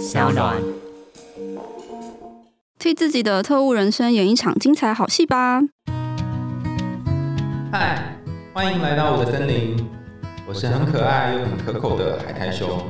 [0.00, 0.56] 小暖。
[2.78, 5.60] 替自己的特务人生演一场精彩好戏吧！
[7.70, 8.16] 嗨，
[8.54, 9.76] 欢迎来到我的森林，
[10.48, 12.82] 我是很可爱又很可口的海苔熊。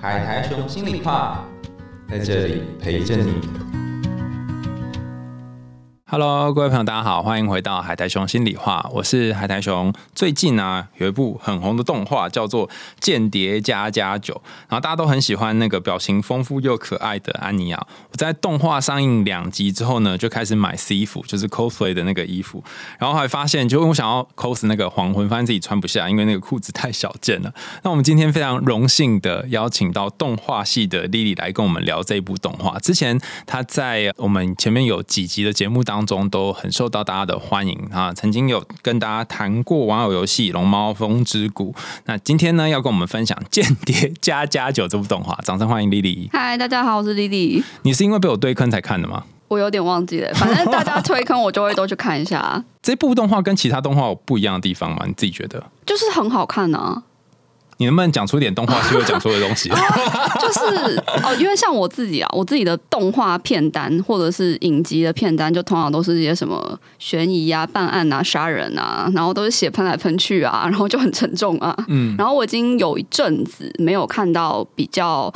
[0.00, 1.44] 海苔熊心里话，
[2.10, 3.34] 在这里陪着你。
[6.08, 9.92] Hello，各位朋友，大家好，欢迎回到海苔熊心里话，我是海苔熊。
[10.14, 12.68] 最近啊，有一部很红的动画叫做
[13.00, 14.32] 《间谍加加九》，
[14.68, 17.86] 然后大家都很喜欢那个表情丰富又可爱的安妮亚。
[18.12, 22.62] 我在动画上映两集之后呢，就开始买 C 服，就是 cosplay 的那个衣服，
[23.00, 27.52] 然后还发现，就我想要 cos 那个黄昏，发现自己穿不下，因为那个裤子太小件了。
[27.82, 32.78] 那我们今天非常荣幸的邀请到动画系的莉莉来跟我们聊这一部动画。
[32.78, 41.72] 之前她在我们前面有几集的节目当中中都很受到大家的欢迎啊，曾经有跟大家谈过网友游戏《龙猫风之谷》。
[42.04, 46.30] 那今天呢，要跟我们分享《间谍加加九》这部动画，掌声欢迎莉莉。
[46.32, 47.62] 嗨，大家好，我是莉莉。
[47.82, 49.24] 你是因为被我堆坑才看的吗？
[49.48, 55.04] 我有点忘记了，反正大家推坑我就会都去看一下，这部动画跟其他动画有不一样的地方吗？
[55.06, 55.62] 你自己觉得？
[55.84, 57.02] 就是很好看啊。
[57.78, 59.68] 你能不能讲出一点动画系会讲出的东西？
[59.68, 71.76] 就 是哦，因为像我自己啊，我自己的动画片单或者是影集的片单，就通常都是一些什么悬疑啊、办案啊、杀人啊，然后都是血喷来喷去啊，然后就很沉重啊。
[71.88, 75.32] 嗯，然后我已经有一阵子没有看到比较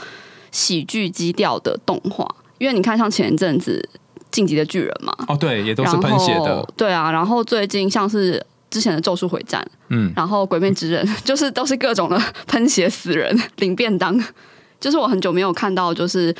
[0.50, 2.26] 喜剧基调的动画，
[2.58, 3.86] 因为你看，像前一阵子
[4.30, 7.10] 《晋级的巨人》嘛，哦，对，也都是喷血的，对啊。
[7.10, 14.18] 然后最近像是之前的《咒术回战》，嗯，然后《鬼灭之刃》， 就是都是各种的喷血死人、领便当，
[14.80, 16.34] 就是我很久没有看到，就是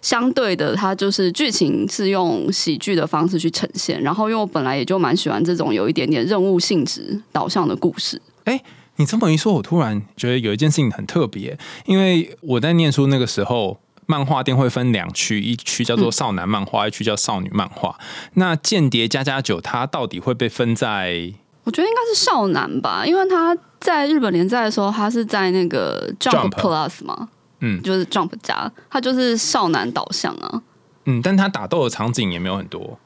[0.00, 4.00] 相对的，它就是剧情是用喜剧的方式去呈现。
[4.02, 8.20] 然后，因为我本来也就蛮喜欢这种有一点点任务性质导向的故事。
[8.44, 8.62] 哎，
[8.96, 13.80] 你这么一说，我突然觉得有一件事情很特别，因为我在念书那个时候。
[14.06, 17.96] 漫画店会分两区，一区叫做少男漫画，一区叫少女漫画。
[18.34, 21.32] 那《间谍加加九》它到底会被分在？
[21.64, 27.28] 我觉得应该是少男吧，因为他在日本连载的时候，他是在那个 Jump Plus 嘛，
[27.60, 30.62] 嗯，就是 Jump 加，他就是少男导向啊。
[31.04, 32.98] 嗯，但他打斗的场景也没有很多。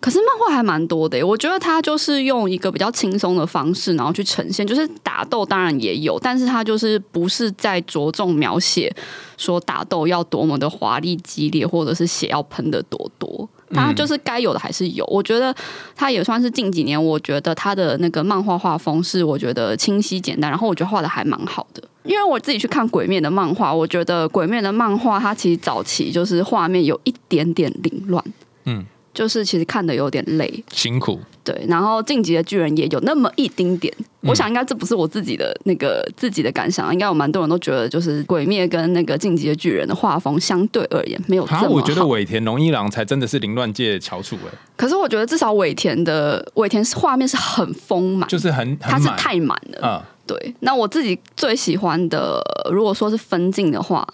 [0.00, 8.94] 可是漫画还蛮多的，我觉得他就是用一个比较轻松的方式，然后去呈现，就是打斗当然也有，但是他就是不是在着重描写
[9.38, 15.04] 说打斗要多么的华丽激烈，或者是血要喷的多多，他就是该有的还是有。
[15.06, 15.54] 我觉得
[15.96, 21.82] 他也算是近几年，我觉得他的那个漫画画风是我觉得清晰简单，然后我觉得画的还蛮好的。
[22.04, 28.24] 因为我自己去看《鬼面》的漫画，我觉得《鬼面》的漫画它其实早期就是画面有一点点凌乱，
[28.64, 28.86] 嗯。
[29.14, 31.20] 就是其实看的有点累，辛苦。
[31.44, 33.94] 对，然后《晋级的巨人》也有那么一丁点。
[34.22, 41.66] 我想应该这不是我自己的那个自己的感想，应该有蛮多人都觉得，就是《鬼灭》跟那个《晋级的巨人》的画风相对而言没有这么好。
[41.66, 44.58] 我觉得尾田荣一郎才真的是凌乱界翘楚哎。
[44.74, 49.78] 可是我觉得至少尾田的尾田画面是很丰满，就是很他是太满了。
[49.82, 50.54] 嗯，对。
[50.60, 54.08] 那我自己最喜欢的，如果说是分镜的话，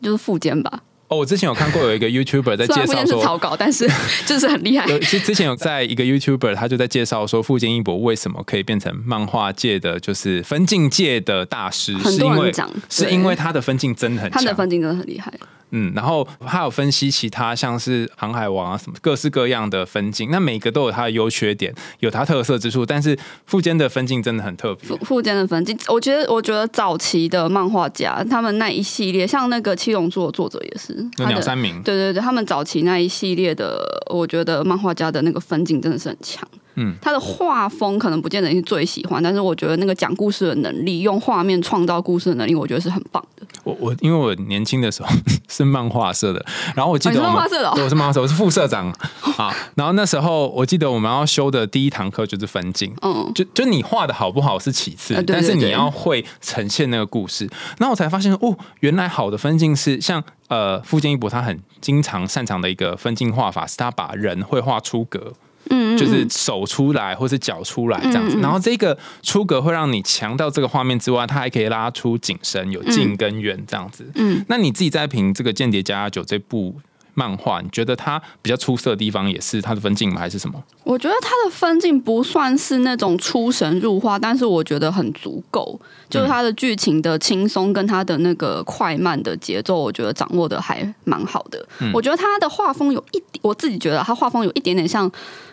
[0.00, 0.80] 就是副间吧。
[1.10, 3.84] 哦，我之前有看过有一个 YouTuber 在介绍说草稿，但是
[4.24, 4.86] 就是很厉害。
[5.00, 12.52] 其实之前有在一个 YouTuber，他就在介绍说，富坚义博为什么可以变成漫画界的就是分镜界的大师，是因为，
[12.88, 15.32] 是因为他的分镜真的很强，他的分镜真的很厉害。
[15.70, 22.84] 嗯，然后还有分析其他像是《航海王》啊什么各式各样的分镜，那每个都有它的优缺点，有它特色之处。
[22.84, 24.88] 但是富坚的分镜真的很特别。
[24.88, 36.48] 富富坚的分镜，我觉得我觉得早期的漫画家他们那一系列，像那个《七龙珠》的作者也是鸟山明，对对对，他们早期那一系列的，我觉得漫画家的那个分镜真的是很强。
[36.80, 43.46] 嗯，他的画风可能不见得是最喜欢，但是我觉得那个讲故事的能力，用画面创造故事的能力，我觉得是很棒的。
[43.64, 45.08] 我我因为我年轻的时候
[45.48, 48.90] 是漫画社的，然后我记得漫画社的， 我是漫画社，我是副社长
[49.36, 49.54] 啊。
[49.74, 57.46] 然后那时候我记得我们要修的第一堂课就是分镜，嗯，就就你画的好不好是其次，但是你要会呈现那个故事。
[57.78, 65.34] 然后我才发现哦，原来好的分镜是像呃富坚义博他很经常擅长的一个分镜画法，是他把人会画出格。
[65.68, 74.04] 嗯，就是手出来或是脚出来这样子，然后这个出格会让你强调这个画面之外，它还可以拉出景深，有近跟远这样子。
[74.14, 76.74] 嗯，那你自己在评这个《间谍加加九》这部
[77.14, 80.20] 漫画，你觉得它比较出色的地方也是它的分镜吗？
[80.20, 80.60] 还是什么？
[80.82, 85.78] 我觉得它的分镜不算是那种出神入化，但是我觉得很足够。
[86.08, 91.64] 就是它的剧情的轻松跟它的那个快慢的节奏，我觉得掌握的还蛮好的。
[91.92, 95.10] 我觉得它的画风有一点，我自己觉得它画风有一点点像。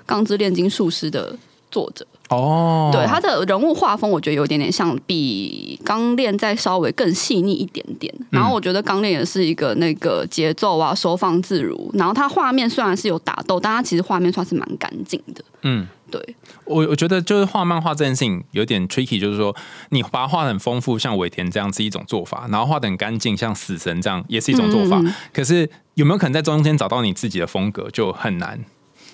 [0.07, 1.35] 钢之炼金术师的
[1.69, 8.13] 作者哦，对，他的人物画风我觉得有一点点像比《钢炼》再稍微更细腻一点点。
[8.29, 15.41] 然后我觉得《钢炼》也是一个那个节奏啊收放自如，然后它画面虽然是有打斗，但它其实画面算是蛮干净的。
[15.61, 19.55] 嗯，对，我我觉得就是画漫画这件事情有点 tricky，就是说
[19.89, 24.99] 你把它画的很丰富，像尾田这样是一种做法，然后画的很干净，像死神这样也是一种做法。
[24.99, 28.59] 嗯嗯可是有没有可能在中间找到你自己的风格，就很难。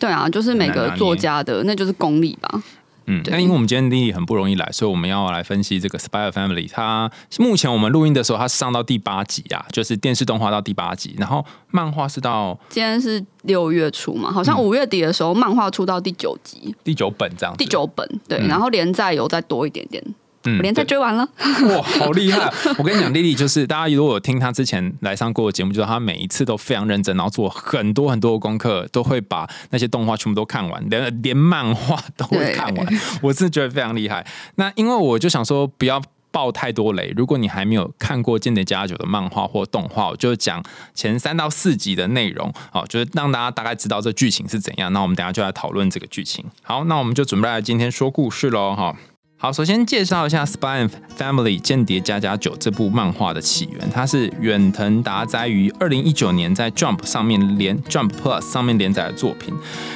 [0.04, 2.64] 对啊，就是每个作家的那就是功力吧。
[3.06, 6.68] 嗯，对那因为我们今天丽丽很不容易来，所以我们要来分析这个《Spy Family》。
[6.72, 17.58] 它目前我们录音的时候，它是上到第八集啊，就是电视动画到第八集，然后漫画是到今天是六月初嘛，好像五月底的时候，漫画出到第九集、第九本这样子。
[17.58, 21.28] 第九本，对，嗯然后连载有再多一点点，嗯我连载追完了。
[21.76, 22.52] 哇，好厉害！
[22.78, 32.88] 我跟你讲，丽丽就是大家如果有听她之前来上过的节目，就知道她每一次都非常认真，然后做很多很多的功课，都会把那些动画全部都看完，连 连漫画都会看完。
[33.22, 34.26] 我是觉得非常厉害。
[34.56, 36.02] 那因为我就想说，不要。
[36.34, 37.14] 爆太多雷！
[37.16, 40.64] 如果你还没有看过《间谍加九》的漫画或动画，我就讲
[40.96, 44.92] 前三到四集的内容，好，就是让大家大概知道这剧情是怎样。
[44.92, 46.44] 那我们等下就来讨论这个剧情。
[46.64, 48.96] 好，那我们就准备来今天说故事喽，哈。
[49.44, 59.54] 好，首先介绍一下《Spy Family 间谍加加九》这部漫画的起源，它是远藤达哉于二零一九年在 Jump 上面连 Jump Plus 上面连载的作品。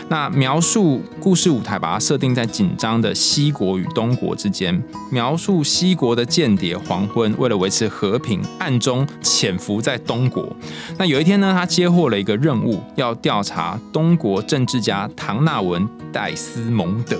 [0.10, 10.54] 那描述故事舞台把它设定在紧张的西国与东国之间，描述西国的间谍黄昏为了维持和平，暗中潜伏在东国。
[10.98, 17.18] 那有一天呢，他接获了一个任务，要调查东国政治家唐纳文戴斯蒙德。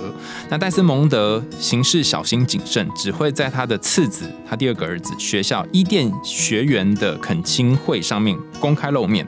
[0.50, 9.24] 那戴斯蒙德行事小小心谨慎，只会在他的次子，他第二个儿子学校伊甸学员的恳亲会上面公开露面。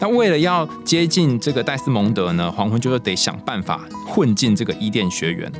[0.00, 5.52] 那为了要接近这个戴斯蒙德呢，黄昏就是得想办法混进这个伊甸学员。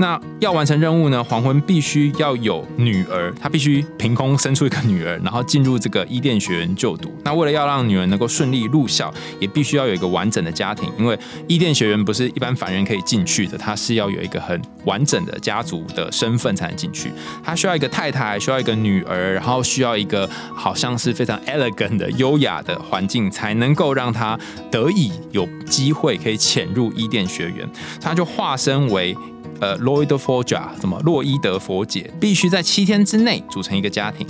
[0.00, 7.14] 那要完成任务呢，黄昏必须要有女儿，他必须凭空生出一个女儿，然后进入这个伊甸学园就读。
[7.22, 17.12] 那为了要让女儿能够顺利入校，也必须要有一个完整的家庭，因为伊甸学园不是一般凡人可以进去的，他是要有一个很完整的家族的身份才能进去。
[17.44, 24.38] 他需要一个太太，需要一个女儿，然后需要一个好像是非常 elegant 的优雅的环境，才能够让他
[24.70, 27.68] 得以有机会可以潜入伊甸学园。
[28.00, 29.14] 他就化身为。
[29.60, 34.26] 呃，Lloyd Forger 怎么洛伊德佛姐必须在七天之内组成一个家庭。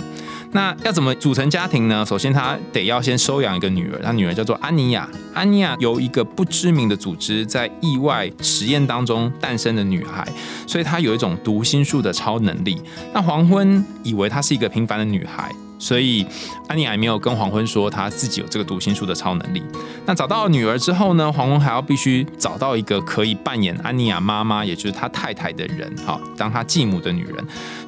[0.53, 2.05] 那要怎么组成家庭呢？
[2.05, 5.09] 首先，他得要先收养一个女儿，他女儿叫做安妮亚。
[5.33, 10.27] 安妮亚由一个不知名的组织在意外实验当中诞生的女孩，
[10.67, 12.81] 所以她有一种读心术的超能力。
[13.13, 15.49] 那黄昏以为她是一个平凡的女孩。
[15.81, 16.25] 所以
[16.67, 19.63] 安妮亚没有跟黄昏说她自己有这个读心术的超能力。
[20.05, 27.35] 那找到女儿之后呢，黄昏还要必须找到一个可以扮演安妮亚妈妈，也就是她太太的人，哈当她继母的女人。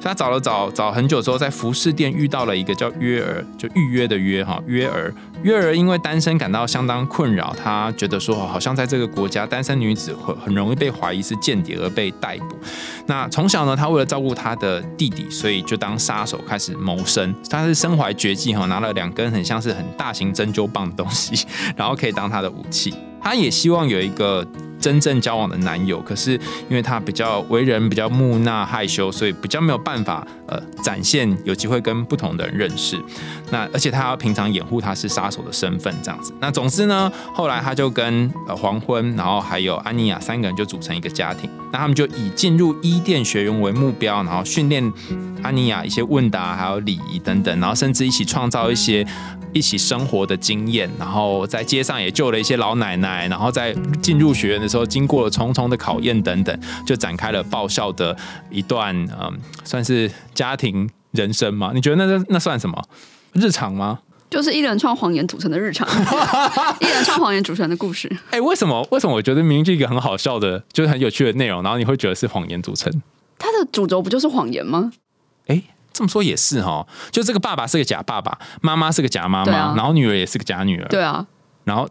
[0.00, 5.14] 以他找了找找很久之后，在服饰店遇到了一个叫约儿，就预约的约哈约儿。
[5.42, 12.56] 约儿因为单身感到相当困扰，他觉得说好像在这个国家单身女子很很容易被怀疑是间谍而被逮捕。
[13.06, 17.34] 那从小呢，他为了照顾他的弟弟，所以就当杀手开始谋生。
[17.50, 21.46] 他是身怀绝技哈，拿了两根很像是很大型针灸棒的东西，
[21.76, 22.94] 然后可以当他的武器。
[23.20, 24.42] 他也希望有一个
[24.84, 26.32] 真正交往的男友，可是
[26.68, 33.00] 因为他比较为人比较木讷害羞，所以比较没有办法呃展现有机会跟不同的人认识。
[33.50, 36.34] 那而且他要平常掩护他是杀手的身份这样子。
[36.38, 41.48] 那总之呢，后来他就跟呃黄昏，然后还有安妮亚三个人就组成一个家庭。
[41.72, 44.92] 那他们就以进入伊甸学院为目标，然后训练
[45.42, 49.06] 安妮亚一些问答还有礼仪等等，然后甚至一起创造一些。
[49.54, 53.72] 一起生活的经验，然后在街上也救了一些老奶奶，然后在
[54.02, 58.16] 进入学院的时候，经过了重重的考验等等，就展开了爆笑的
[58.50, 61.70] 一段，嗯，算是家庭人生吗？
[61.72, 62.82] 你觉得那那算什么
[63.34, 64.00] 日常吗？
[64.28, 65.86] 就是一连串谎言组成的日常，
[66.80, 68.10] 一连串谎言组成的故事。
[68.30, 68.84] 哎、为什么？
[68.90, 72.92] 为什么我觉得明明是一个很好笑的，就是很有趣的内容，然后你会觉得是谎言组成？
[73.38, 74.90] 它的主轴不就是谎言吗？
[75.46, 75.62] 哎、
[75.92, 81.24] 这么说也是哈，就这个爸爸是个假爸爸，妈妈是个假妈妈，啊然后女儿也是个假女儿，对啊，
[81.62, 81.88] 然后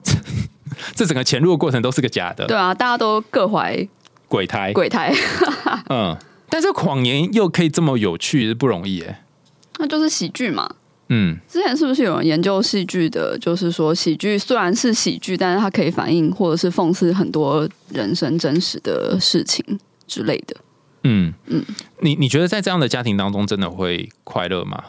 [0.95, 3.87] 这整个潜入的过程都是个假的对啊，大家都各怀
[4.27, 5.13] 鬼胎，鬼胎，
[5.89, 6.17] 嗯，
[6.49, 9.23] 但是谎言又可以这么有趣，是不容易哎。
[9.79, 10.69] 那就是喜剧嘛。
[11.09, 13.37] 嗯，之前是不是有人研究戏剧的？
[13.37, 19.63] 就是说，喜剧虽然是喜剧，但是它可以反映或者是讽刺很多人生真实的事情
[20.07, 20.55] 之类的。
[21.03, 21.63] 嗯嗯，
[21.99, 24.81] 你你觉得在这样的家庭当中，真的会快乐吗？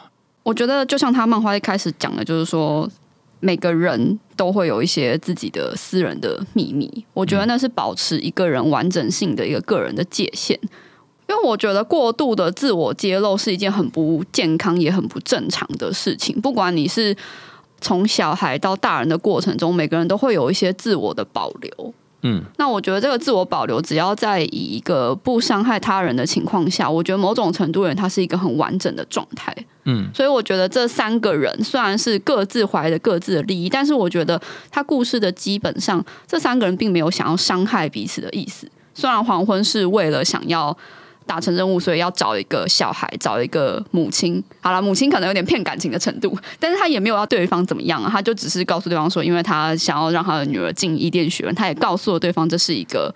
[0.43, 2.89] 我觉得就像他漫画一开始讲的，就是说
[3.45, 7.05] 每个人都会有一些自己的私人的秘密。
[7.13, 10.59] 我觉得那是保持一个人完整性的一个个人的界限。
[11.29, 16.41] 因为我觉得过度的自我揭露是一件很不健康也很不正常的事情。
[16.41, 17.15] 不管你是
[17.79, 21.93] 从小孩到大人的过程中，每个人都会有一些自我的保留。
[22.27, 29.55] 嗯，那我觉得这个自我保留，只要在以一个不伤害他人的情况下，我觉得某种程度人他是一个很完整的状态。
[29.83, 34.41] 嗯，所以我觉得这三个人虽然是各自怀着各自的利益，但是我觉得
[34.71, 38.67] 他故事的基本上，这三个人并没有想要伤害彼此的意思。
[38.95, 40.75] 虽然黄昏是为了想要。
[41.25, 44.43] 达成任务，所以要找一个小孩，找一个母亲。
[44.61, 53.13] 好了，母亲可能有点骗感情的程度，但是他也没有要对方怎么样啊，他就只是告诉对方说，因为他想要让他的女儿进伊甸学院，他也告诉了对方这是一个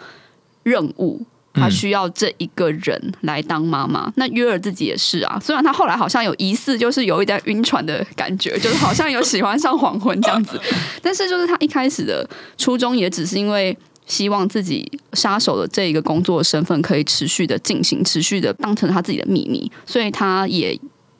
[0.64, 1.22] 任务，
[1.54, 4.12] 他需要这一个人来当妈妈。
[4.16, 10.60] 那约尔自己也是啊，虽然他后来好像有疑似，就是有一点晕船的感觉，就是好像有喜欢上黄昏这样子，
[11.02, 13.78] 但是就是他一开始的初衷也只是因为。
[14.10, 20.78] 希望自己杀手的这一个工作身份可以持续的进行，持续的当成他自己的秘密，所以他也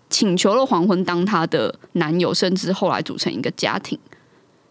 [0.10, 3.98] 请求了黄昏当他的男友，甚至后来组成一个家庭。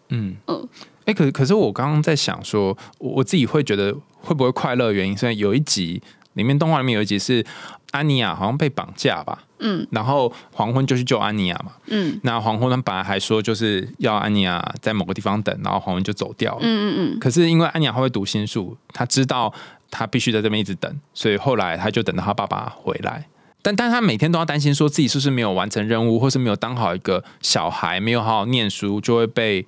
[0.09, 0.67] 嗯嗯，
[1.05, 4.91] 哎，可可是我刚刚在想说，我自己会觉得会不会快乐？
[4.91, 6.01] 原因是有一集
[6.33, 7.45] 里面动画里面有一集是
[7.91, 9.45] 安妮亚好像被绑架吧。
[9.59, 11.71] 嗯，然后黄昏就去救安妮亚嘛。
[11.87, 16.59] 嗯，那黄昏他本来还说就是要安妮亚在某个地方等，然后黄昏就走掉了。
[16.61, 17.19] 嗯嗯嗯。
[17.19, 19.53] 可是因为安妮亚会读心术，他知道
[19.91, 23.27] 他必须在这边一直等，所以后来他就等到他爸爸回来。
[23.61, 29.67] 但但他每天都要担心说自己是不是没有完成任务，或是没有当好一个小孩，没有好好念书，就会被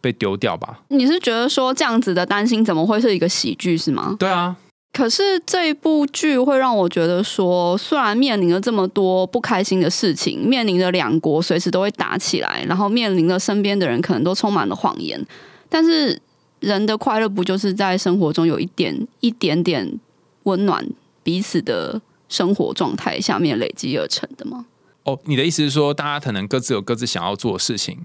[0.00, 0.80] 被丢掉吧？
[0.88, 4.16] 你是觉得说这样子的担心怎么会是一个喜剧是吗？
[4.18, 4.56] 对啊。
[4.98, 15.24] 可是这一部剧会让我觉得说，虽然面临了这么多不开心的事情，面临着两国随时都会打起来，然后面临着身边的人可能都充满了谎言，
[15.68, 16.20] 但是
[16.58, 20.00] 人的快乐不就是在生活中有一点一点点
[20.42, 20.84] 温暖
[21.22, 24.66] 彼此的生活状态下面累积而成的吗？
[25.04, 28.04] 哦，你的意思是说，大家可能各自有各自想要做的事情，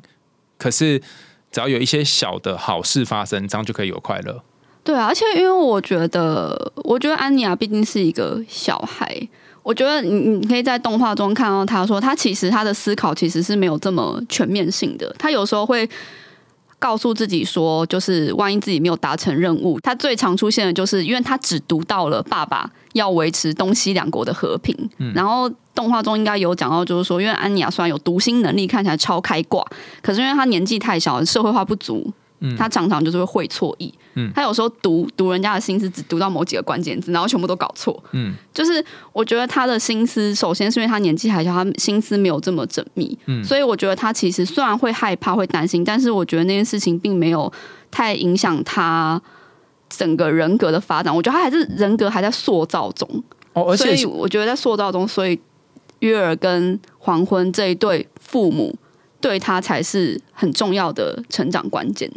[0.59, 1.01] 可是
[1.51, 4.43] 只要有一些小的好事发生，这样就可以有快乐。
[4.83, 9.15] 对啊，而且因为我觉得，我觉得安妮亚毕竟是一个小孩，
[9.63, 15.89] 我觉得你你可以在动画中看到他说，他其实他的思考其实是没有这么全面性的，他有时候会
[16.79, 24.77] 告诉自己说，就是万一自己没有达成任务，他最常出现的就是因为他只读到了爸爸要维持东西两国的和平，
[25.15, 29.65] 然后动画中应该有讲到，就是说，因为安妮亚虽然有读心能力，看起来超开挂，
[30.01, 32.11] 可是因为他年纪太小，社会化不足。
[32.57, 33.93] 他常常就是会会错意，
[34.33, 38.01] 他有时候读读人家的心思，只读到某几个关键字，然后全部都搞错。
[38.11, 47.51] 嗯，就是我觉得他的心思，首先是因为他年纪还小，他心思没有这么缜密，嗯所以我觉得他其实虽然会害怕、会担心，但是我觉得那件事情并没有
[47.91, 49.21] 太影响他
[49.89, 51.13] 整个人格的发展。
[51.15, 53.07] 我觉得他还是人格还在塑造中。
[53.53, 55.39] 哦，而且我觉得在塑造中，所以
[55.99, 58.75] 约尔跟黄昏这一对父母
[59.19, 62.11] 对他才是很重要的成长关键。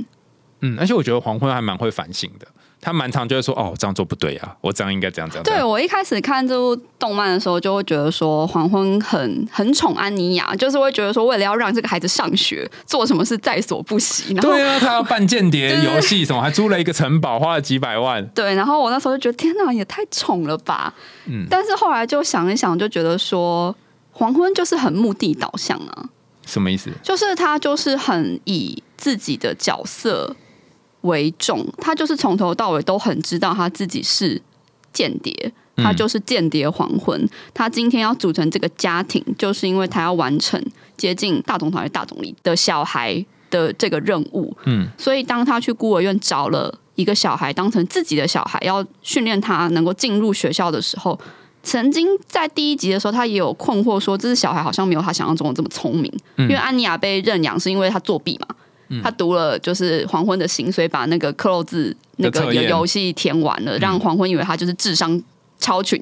[0.60, 2.46] 嗯，而且我觉得黄昏还蛮会反省的，
[2.80, 14.32] 他蛮常就会说：“哦，这样做不对啊，我这样应该这样这样。”对我一开始看这部动漫的时候，就会觉得说黄昏很很宠安妮亚，就是会觉得说为了要让这个孩子上学，做什么事在所不惜。
[14.34, 18.26] 对啊，他要办间谍 游戏什么，还租了一个城堡，花了几百万。
[18.28, 20.94] 对，然后我那时候就觉得天哪，也太宠了吧。
[21.26, 23.74] 嗯，但是后来就想一想，就觉得说
[24.12, 26.08] 黄昏就是很目的导向啊。
[26.46, 26.90] 什么意思？
[27.02, 30.34] 就是他就是很以自己的角色。
[31.06, 34.40] 为重，他就是从头到尾都很知道他自己是
[34.92, 37.28] 间谍，他就是间谍黄昏。
[37.52, 40.62] 他今天要组成这个家庭，就是因为他要完成
[40.96, 44.56] 接近大总统还是大总理的小孩的这个任务。
[44.64, 51.18] 嗯，所以当他去孤儿院找了一个小孩当成自己的小孩，要训练他能够进入学校的时候，
[51.62, 56.10] 曾经在第一集的时候，他也有困惑说，这是小孩好像没有他想象中的这么聪明。
[56.36, 58.46] 因为安妮亚被认养是因为他作弊嘛。
[59.02, 65.20] 他读了就是黄昏的心，所以把那个克洛兹那个游游戏填完了，让黄昏以为他就是智商
[65.58, 66.00] 超群，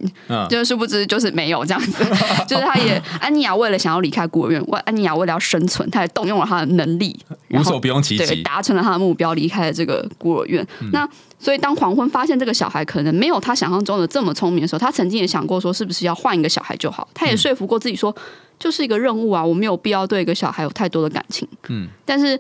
[0.50, 2.04] 就是殊不知就是没有这样子。
[2.48, 7.16] 就是他也安妮亚为了想要离开孤儿院，为安妮亚为了要生存，他也动用了他的能力，
[7.50, 10.66] 无所不用其极，达成了他的目标，离开了这个孤儿院。
[10.92, 17.08] 那所以当黄昏发现这个小孩可能没有他想象中的这么聪明的时候，他曾经也想过说，是不是要换一个小孩就好？
[17.14, 18.14] 他也说服过自己说，
[18.58, 21.46] 就是一个任务啊，我没有必要对一个小孩有太多的感情。
[21.68, 22.38] 嗯，但是。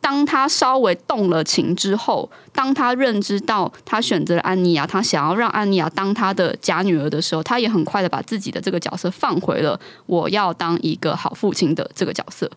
[0.00, 12.50] 当他稍微动了情之后，当他认知到他选择了安妮亚，他想要让安妮亚当他的假女儿的时候，他也很快的把自己的这个角色放回了我要当一个好父亲的这个角色。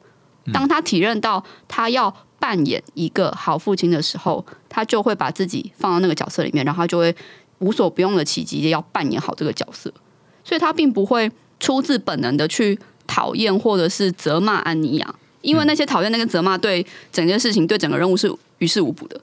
[0.53, 7.15] 当他体认到他要扮演一个好父亲的时候，他就会把自己放到那个角色里面，然后他就会
[7.59, 9.91] 无所不用的奇迹要扮演好这个角色。
[10.43, 19.19] 所以他并不会出自本能的去讨厌或者是责骂安妮亚，因为那些讨厌、那个责骂对整件事情、对整个任务是于事无补的。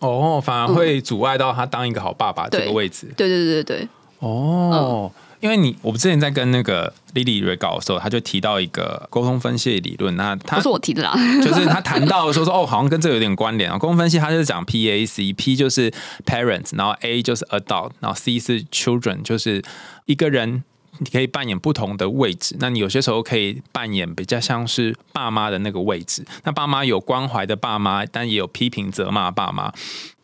[0.00, 3.06] 哦，反而会阻碍到他当一个好爸爸这个位置。
[3.16, 3.88] 对对对对对。
[4.18, 5.10] 哦，
[5.40, 10.16] 因为你我们之前在跟那个 Lily 瑞搞的时候，他就提到一个沟通分析理论。
[10.16, 13.78] 那他不是我提的啦，就是他谈到说说哦，好像跟这个有点关联啊。
[13.78, 15.92] 沟通分析他就是讲 PAC，P 就是
[16.24, 19.62] parents，然后 A 就是 adult，然后 C 是 children，就是
[20.06, 20.62] 一个人
[21.02, 22.56] 你可以扮演不同的位置。
[22.60, 26.24] 那你有些时候可以扮演比较像是爸妈的那个位置。
[26.44, 29.72] 那爸妈有关怀的爸妈，但也有批评责骂爸妈，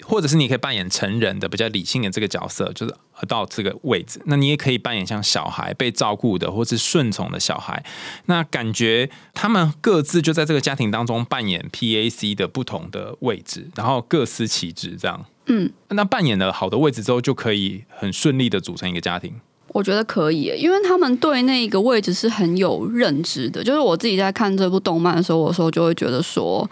[0.02, 2.94] 或者是你可以扮演成人的比较理性的这个角色，就是。
[3.26, 7.84] 到这个位置，那你也可以扮演像小孩被照顾的，或是顺从的小孩。
[8.26, 15.26] 那感觉他们各自就在这个家庭当中扮演 PAC 的不同的位置，然后各司其职，这样。
[15.46, 19.40] 嗯，那扮演了好的位置之后，就可以很顺利的组成一个家庭。
[19.68, 23.62] 我觉得可以，因为他们对那个位置是很有认知的。
[23.62, 26.68] 就是我自己在看这部动漫的时候，有时候就会觉得说，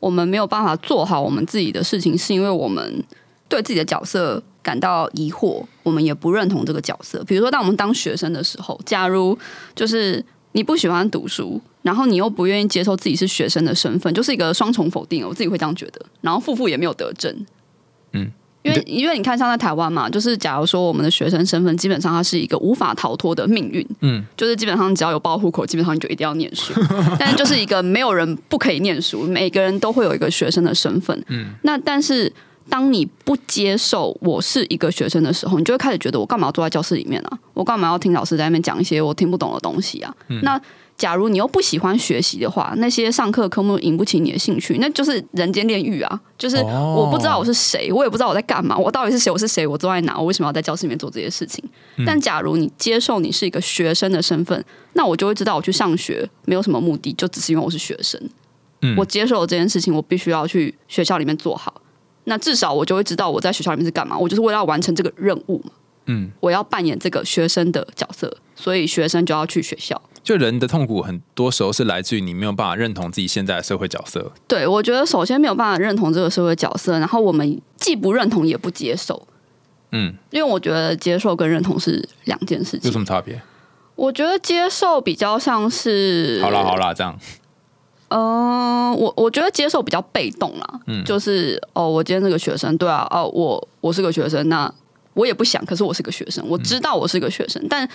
[0.00, 3.02] 我们没有办法做好我们自己的事情，是因为我们
[3.48, 4.42] 对自己的角色。
[4.64, 7.22] 感到疑惑，我们也不认同这个角色。
[7.24, 9.38] 比如说，当我们当学生的时候，假如
[9.74, 15.22] 就是你不喜欢读书，然后你又不愿意接受自己是学生的身份，就是一个双重否定。
[15.28, 16.00] 我自己会这样觉得。
[16.22, 17.44] 然后富富也没有得证，
[18.12, 18.32] 嗯，
[18.64, 26.72] 因为因为你看，像在台湾嘛，就是假如说我们的学生身份，基本上它是一个无法逃脱的命运，嗯，就是基本上只要有报户口，基本上你就一定要念书。
[27.20, 32.32] 但是就是一个没有人不可以念书，每个人都会有一个学生的身份，嗯，那但是。
[32.66, 37.38] 当你不接受我是一个学生的时候，你就会开始觉得我干嘛要坐在教室里面啊？
[37.52, 40.10] 我干嘛要听老师在那边讲一些我听不懂的东西啊？
[40.40, 40.58] 那
[40.96, 46.20] 假如你又不喜欢学习的话，那些上课科目引不起你的兴趣，那就是人间炼狱啊！
[46.38, 49.30] 就是我不知道我是谁，我也不知道我在干嘛，我到底是谁？
[49.30, 49.66] 我是谁？
[49.66, 50.16] 我坐在哪？
[50.16, 51.64] 我为什么要在教室里面做这些事情？
[52.06, 58.20] 但假如你接受你是一个学生的身份，那我就会知道我去上学没有什么目的，就只是因为我是学生。
[58.96, 61.80] 我接受了这件事情，我必须要去学校里面做好。
[62.24, 65.72] 那至少我就会知道我在学校里面是干嘛，我就是为了要完成这个任务嘛。
[66.06, 70.00] 嗯，我要扮演这个学生的角色，所以学生就要去学校。
[70.24, 74.32] 就人的痛苦，很多时候是来自于你没有办法认同自己现在的社会角色。
[74.48, 79.28] 对，我觉得首先没有办法认同这个社会角色，然后我们既不认同也不接受。
[79.92, 82.80] 嗯，因为我觉得接受跟认同是两件事情。
[82.84, 83.40] 有什么差别？
[83.94, 86.40] 我觉得接受比较像是……
[86.42, 87.16] 好啦好啦，这样。
[88.08, 94.72] 嗯，我我觉得接受比较被动啦，嗯，就是哦，我今天是个学生，对啊，哦，我我是个学生，那
[95.14, 97.88] 我也不想，可是我是个学生，我知道我是个学生，但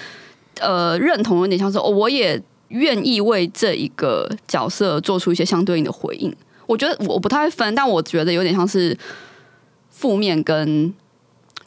[0.60, 6.34] 呃，认同有点像是哦，我也愿意为这一个角色做出一些相对应的回应。
[6.68, 8.96] 我觉得我不太会分，但我觉得有点像是
[9.90, 10.94] 负面跟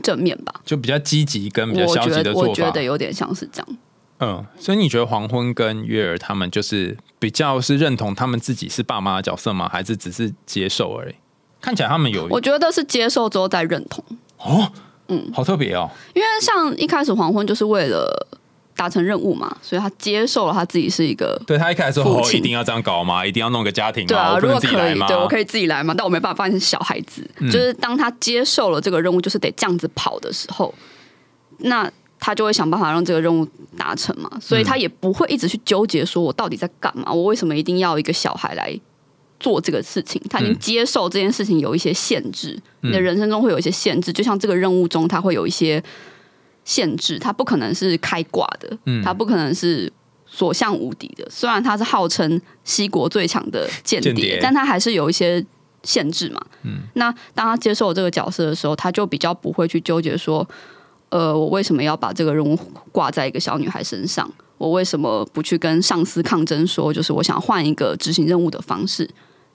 [0.03, 3.79] 正面吧，就比较积极跟比较消极的做法，我觉得有点像是这样。
[4.21, 9.69] 嗯，所以你觉得黄昏跟月儿他们就是比较是认同他们自己是爸妈的角色吗？
[9.69, 11.15] 还是只是接受而已？
[11.61, 14.05] 看起来他们有，我觉得是接受之后再认同。
[14.39, 14.71] 哦，
[15.09, 15.91] 嗯，好特别哦。
[16.15, 18.29] 因为像一开始黄昏就是为了
[18.77, 21.41] 达成任务嘛，所以他接受了他自己是一个。
[21.47, 23.25] 对他一开始说一定要这样搞吗？
[23.25, 24.07] 一定要弄个家庭？
[24.07, 25.95] 对啊，如果可以，对我可以自己来嘛？
[25.97, 27.29] 但我没办法你是小孩子。
[27.41, 30.75] 就是当他接受了这个任务，就是得这样子跑的时候，
[31.59, 31.91] 那。
[32.25, 33.45] 他就会想办法让这个任务
[33.77, 38.73] 达成嘛，所以他也不会一直去纠结说我到底在干嘛，我为什么一定要一个小孩来
[39.41, 40.23] 做这个事情？
[40.31, 45.83] 他已经接受这件事情有一些限制，你的人生中会有一些限制，就像这个任务中，他会有一些
[46.65, 49.93] 限制，他不可能是开挂的，他不可能是
[50.27, 51.27] 所向无敌的。
[51.31, 55.45] 虽然他是号称西国最强的间谍，但他还是有一些
[55.83, 56.41] 限制嘛。
[56.63, 60.49] 嗯，那当他接受这个角色的时候，他就比较不会去纠结说。
[61.13, 62.59] 呃，我为什么要把这个任务
[62.91, 64.27] 挂在一个小女孩身上？
[64.57, 69.07] 我为什么不去跟上司抗争，说就是我想换一个执行任务的方式？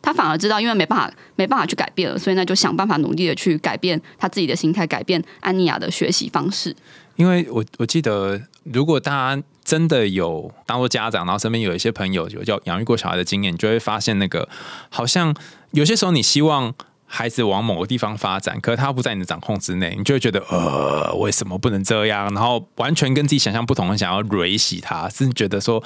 [0.01, 6.75] 他反而知道，因为没办法，没办法去改变了，所以呢，就想办法努力的去改变他自己的心态，改变安妮亚的学习方式。
[7.15, 14.47] 因为我我记得，如果大家真的有当做家长，然后身边有一些朋友有叫养育过小孩的经验，你就会发现，那个
[14.89, 15.35] 好像
[15.71, 16.73] 有些时候你希望。
[17.09, 22.25] 孩子往某个地方发展，可是他不在你的掌控之内，你就会觉得呃，为什么不能这样？
[22.33, 25.81] 然后完全跟自己想象不同，想要蕊洗他，甚至觉得说，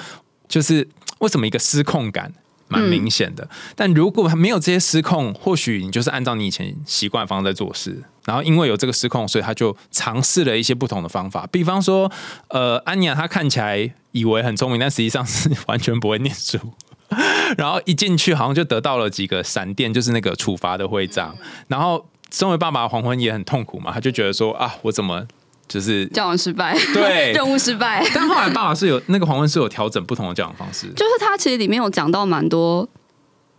[0.48, 0.88] 就是
[1.20, 2.34] 为什么一个失控感
[2.72, 3.48] 蛮明显的。
[3.76, 11.46] 但如果没有这些失控，或许你就是按照你以前习惯方式在做事，然后因为有这个失控，所以他就尝试了一些不同的方法。
[11.52, 12.12] 比方说，
[12.48, 16.58] 呃，安妮亚她看起来以为很聪明，但实际上是完全不会念书。
[17.58, 21.36] 然后一进去，好像就得到了几个闪电，就是那个处罚的徽章。
[21.68, 25.28] 然后身为爸爸的黄昏也很痛苦嘛，他就觉得说啊，我怎么
[25.72, 28.06] 就是交往失败，对 任务失败。
[28.14, 32.88] 但后来爸爸是有那个黄昏是有调整不同的教养方式，就是他其实里面有讲到蛮多，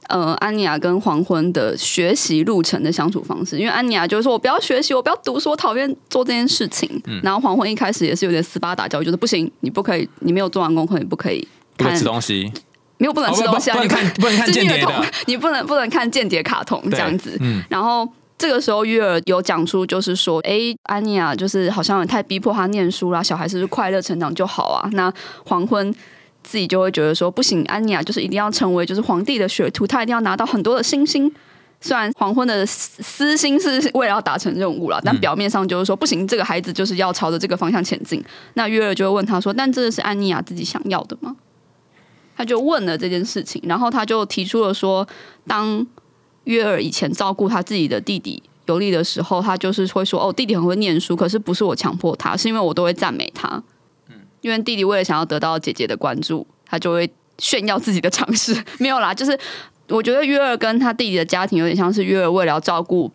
[0.08, 3.58] 呃，安妮亚跟黄昏的学习路程的相处方式。
[3.58, 6.88] 因为安妮亚就是说我不要学习，我不要读书，我讨厌做这件事情。
[7.06, 11.46] 嗯然后黄昏一开始也是有点斯巴达教育，就是不行，你不可以，你没有做完功课，你不可以
[11.78, 12.52] 看不能吃，东西，
[12.98, 14.86] 没有不能吃东西啊，哦不不能你看不能看是间谍
[15.26, 17.36] 你不能不能看间谍卡通这样子。
[17.40, 18.06] 嗯，然后
[18.42, 24.90] 这个时候，约尔有讲出，就是说，哎，安妮亚就是好像太逼迫他念书啦，小孩是不是快乐成长就好啊？
[24.94, 25.14] 那
[25.46, 25.94] 黄昏
[26.42, 31.32] 自己就会觉得说，不行，安妮亚就是一定要成为就是皇帝的学徒，他一定要拿到很多的星星。
[31.80, 38.20] 虽然黄昏的私私心是为了要达成任务了，但表面上就是说不行，这个孩子就是要朝着这个方向前进。
[38.54, 41.36] 那约尔就会问他说：“但这是安妮亚自己想要的吗？”
[42.36, 45.06] 他就问了这件事情，然后他就提出了说，
[45.46, 45.86] 当
[46.44, 53.48] 约尔以前照顾他自己的弟弟尤利的时候，他就是会说：“哦，弟弟很会念书，可是不是我强迫他，是因为我都会赞美他。
[54.08, 58.56] 嗯因为弟弟为了想要得到姐姐的关注，他就会炫耀自己的尝试。
[58.78, 59.38] 没有啦，就是
[59.88, 63.10] 我觉得约尔跟他弟弟的家庭有点像是约尔为了要照顾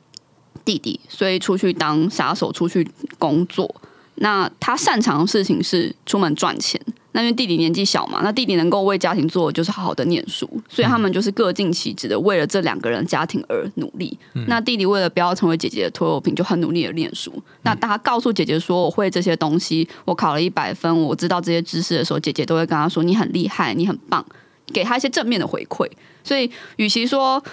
[0.63, 3.74] 弟弟，所以出去当杀手，出去工作。
[4.16, 6.80] 那他擅长的事情是出门赚钱。
[7.17, 14.15] 那因为弟弟年纪小嘛，那弟弟能够为家庭做的就是好好的念书，所以他们就是各尽其职的为了这两个人家庭而努力。
[14.45, 17.34] 那弟弟为了不要成为姐姐的拖油瓶，就很努力的念书。
[17.63, 24.23] 那当他告诉姐姐说我会这些东西，我考了一百分，我知道这些知识的时候，姐姐都会跟他说你很厉害，你很棒，
[24.71, 25.89] 给他一些正面的回馈。
[26.23, 27.43] 所以，与其说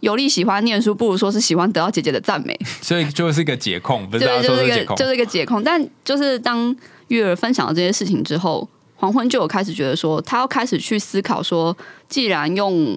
[0.00, 2.58] 尤利喜欢念书，不如说是喜欢得到姐姐的赞美。
[2.82, 5.62] 所以就是一个解控，不是是一说是解控，个就是一个解控。
[5.62, 6.74] 但就是当
[7.06, 8.68] 月儿分享了这些事情之后，
[9.02, 11.76] 黄昏就有开始觉得说，他要开始去思考说，
[12.08, 12.96] 既然用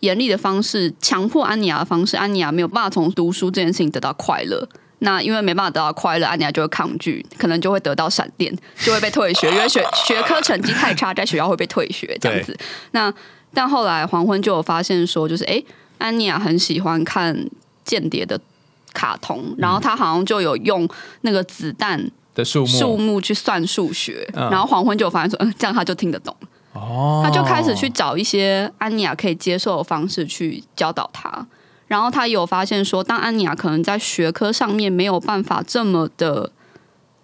[0.00, 4.68] 严厉的方式强迫安妮亚的方式，安妮亚没有办法从读书这件事情得到快乐。
[4.98, 12.58] 那因为没办法得到快乐，安妮亚就会抗拒，可能就会得到闪电，就会被退学，因为学学科成绩太差，在学校会被退学这样子。
[12.90, 13.14] 那
[13.52, 15.64] 但后来黄昏就有发现说，就是诶，
[15.98, 17.48] 安妮亚很喜欢看
[17.84, 18.40] 间谍的
[18.92, 20.88] 卡通，然后他好像就有用
[21.20, 24.50] 那个子弹的数目数目去算数学，嗯。
[24.50, 26.34] 然后黄昏就发现说，嗯，这样他就听得懂，
[26.72, 31.46] 哦，他就开始去找一些安妮亚可以接受的方式去教导他。
[31.86, 36.50] 然后他有发现说，当安妮亚可能在学科上面没有办法这么的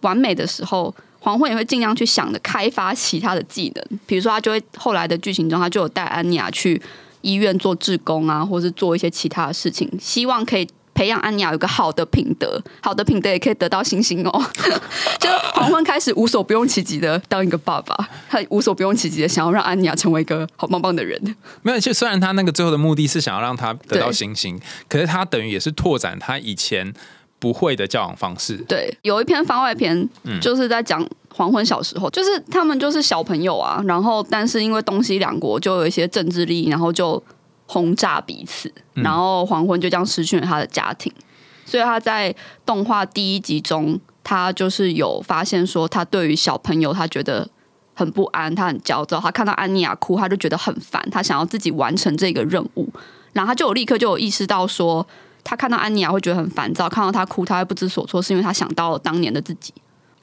[0.03, 6.81] 完美的时候，黄昏也会尽量去想着开发其他的技能，比如说他就会后来的剧情中，他就有带安妮亚去
[7.23, 10.69] 医院做志工啊，或是做一些其他的事情，希望可以
[11.01, 14.45] 培养安妮亚有一个好的品德，好的品德也可以得到星星哦。
[15.19, 17.97] 就黄昏开始无所不用其极的当一个爸爸，
[18.29, 21.19] 他无所不用其极的想要让安妮亚成为一个好棒棒的人。
[21.63, 24.61] 没有，就虽然他那个最后的目的是想要让他得到星星，
[24.91, 26.93] 可是他等于也是拓展他以前
[27.39, 28.59] 不会的教养方式。
[28.69, 30.07] 对，有一篇番外篇，
[30.43, 37.23] 就是在讲黄昏小时候，就是他们就是小朋友啊，然后但是因为东西两国就有一些政治利益，然后就
[37.71, 41.13] 轰炸彼此，然后黄昏就这样失去了他的家庭，
[41.65, 42.35] 所以他在
[42.67, 47.49] 动画第一集中，他就是有发现说，他对于小朋友他觉得。
[47.93, 52.89] 很不安，他很焦躁，他看到安妮亚哭，他就觉得很烦，他想要自己完成这个任务，
[53.35, 55.07] 然后他就有立刻就有意识到说，
[55.45, 59.75] 他看到安妮亚会觉得很烦躁，看到他哭，他会不知所措，是因为他想到了当年的自己，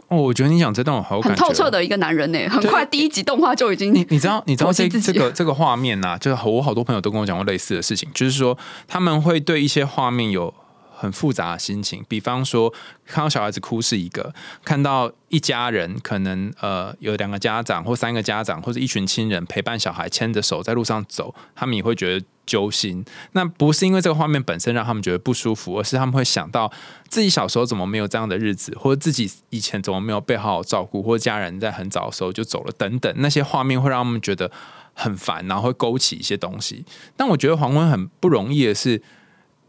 [0.09, 2.39] 哦，我觉得你讲这段我好很透彻的一个男人呢。
[2.49, 10.53] 很快第一集动画就已经你你知道你知道这这个这个画面呐、就是我好多朋友都跟我讲过类似的事情，就是说他们会对一些画面有
[10.97, 12.73] 很复杂的心情，比方说
[13.05, 14.33] 看到小孩子哭是一个，
[14.65, 23.05] 看到一家人可能呃有两个家长或三个家长或者一群亲人陪伴小孩牵着手在路上走，他们也会觉得揪心。
[23.33, 26.71] 那不是因为这个画面本身让他们觉得不舒服，而是他们会想到
[27.07, 34.49] 自己小时候怎么没有这样的日子，或者自己以前怎么没有被好好照顾，或者家人在很早的时候就走了等等，那些画面会让他们觉得
[34.93, 36.85] 很烦，然后会勾起一些东西。
[37.15, 39.01] 但我觉得黄昏很不容易的是，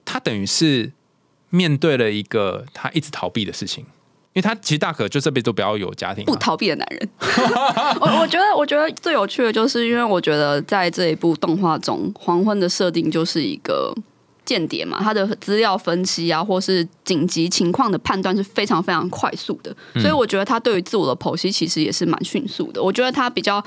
[0.04, 0.92] 他等于是
[1.50, 3.84] 面对了一个他一直逃避的事情。
[4.34, 7.08] 因为他其实大可就这辈子都不要有家庭嘛，不逃避的男人。
[7.98, 13.92] 我我觉得，我觉得最有趣的就是，因为我觉得在这一部动画中，黄昏的设定就是一个
[14.44, 22.80] 间谍嘛，他的资料分析啊，或是紧急情况的判断是非常非常快速的，所以我觉得他对于自我的剖析其实也是蛮迅速的。
[22.80, 23.64] 我觉得他比较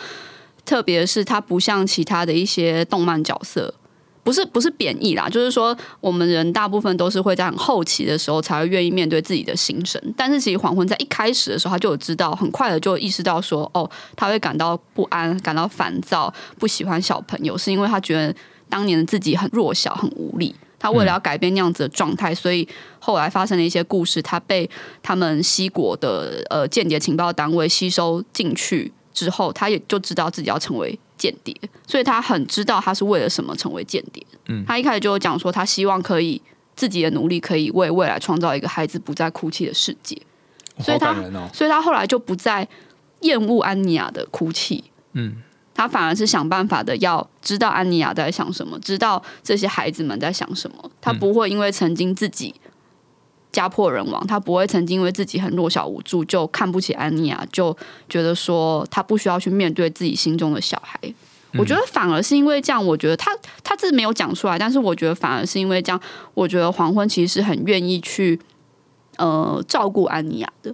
[0.63, 3.74] 特别的是，他不像其他的一些动漫角色。
[4.23, 18.34] 不是不是贬义啦，就是说我们人大部分都是会在很后期的时候才会愿意面对自己的心声，但是其实黄昏在一开始的时候，他就有知道，很快的就意识到说，哦，他会感到不安、感到烦躁，不喜欢小朋友，是因为他觉得
[18.69, 20.55] 当年的自己很弱小、很无力。
[20.77, 24.19] 他为了要改变那样子的状态，所以后来发生了一些故事。
[24.19, 24.67] 他被
[25.03, 31.55] 他们西国的呃间谍情报单位吸收进去之后，他也就知道自己要成为间谍，
[31.86, 34.25] 所以他很知道他是为了什么成为间谍。
[34.47, 36.41] 嗯，他一开始就讲说，他希望可以
[36.75, 40.19] 自己的努力可以为未来创造一个孩子不再哭泣的世界。
[40.79, 41.15] 所以他，
[41.53, 42.67] 所以他后来就不再
[43.19, 44.84] 厌恶安妮亚的哭泣。
[45.13, 45.43] 嗯。
[45.73, 50.91] 他反而是想办法的，要知道安妮亚在想什么，知道这些孩子们在想什么。
[50.99, 52.53] 他不会因为曾经自己
[53.52, 57.76] 家破人亡，他不会曾经因为自己很弱小无助就看不起安妮亚，就
[58.08, 61.00] 觉得说他不需要去面对自己心中的小孩。
[61.56, 63.30] 我觉得反而是因为这样，我觉得他
[63.62, 66.02] 他自己没有讲出来，但是我觉得反而是因为这样，
[66.34, 68.40] 我觉得黄昏其实是很愿意去
[69.18, 70.74] 呃照顾安妮亚的。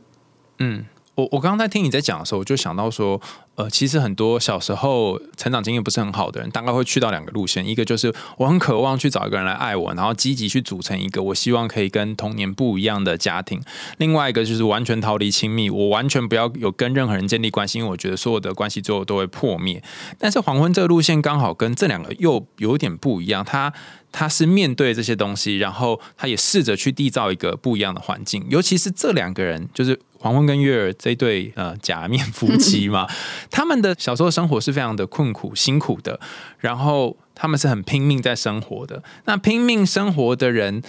[0.60, 0.86] 嗯，
[1.17, 3.21] 我我刚刚在听你在讲的时候，我就想到说。
[3.58, 13.60] 呃，其实很多小时候成长经验不是很好的人，大概会去到两个路线，一个就是我很渴望去找一个人来爱我，然后积极去组成一个我希望可以跟童年不一样的家庭；
[13.97, 19.82] 另外一个就是完全逃离亲密，我完全不要有跟任何人建立关系，因为我觉得所有的关系最后都会破灭。
[20.19, 23.73] 但是黄昏这个路线刚好跟这两个又有点不一样，他
[24.12, 29.99] 他是面对这些东西，然后他也试着去缔造一个不一样的环境，尤其是这两个人就是。
[30.19, 33.08] 黄昏跟月儿这对呃假面夫妻嘛，
[33.51, 36.19] 他们的小时候生活是非常的困苦辛苦的，
[36.60, 39.03] 然后他们是很拼命在生活的。
[39.25, 40.82] 那拼命生活的人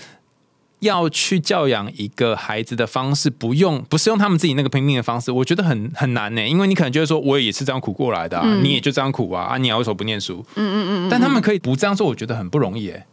[0.80, 6.46] 要去教养一个孩子的方式，不用不是用他们自己那个拼命的方式，我觉得很很难呢。
[6.46, 9.58] 因为你可能觉得说，我也是这样苦过来的，你也就这样苦啊啊！
[9.58, 10.44] 你为什么不念书？
[10.54, 11.08] 嗯嗯嗯。
[11.10, 13.06] 但他们可以不这样做，我觉得很不容易哎。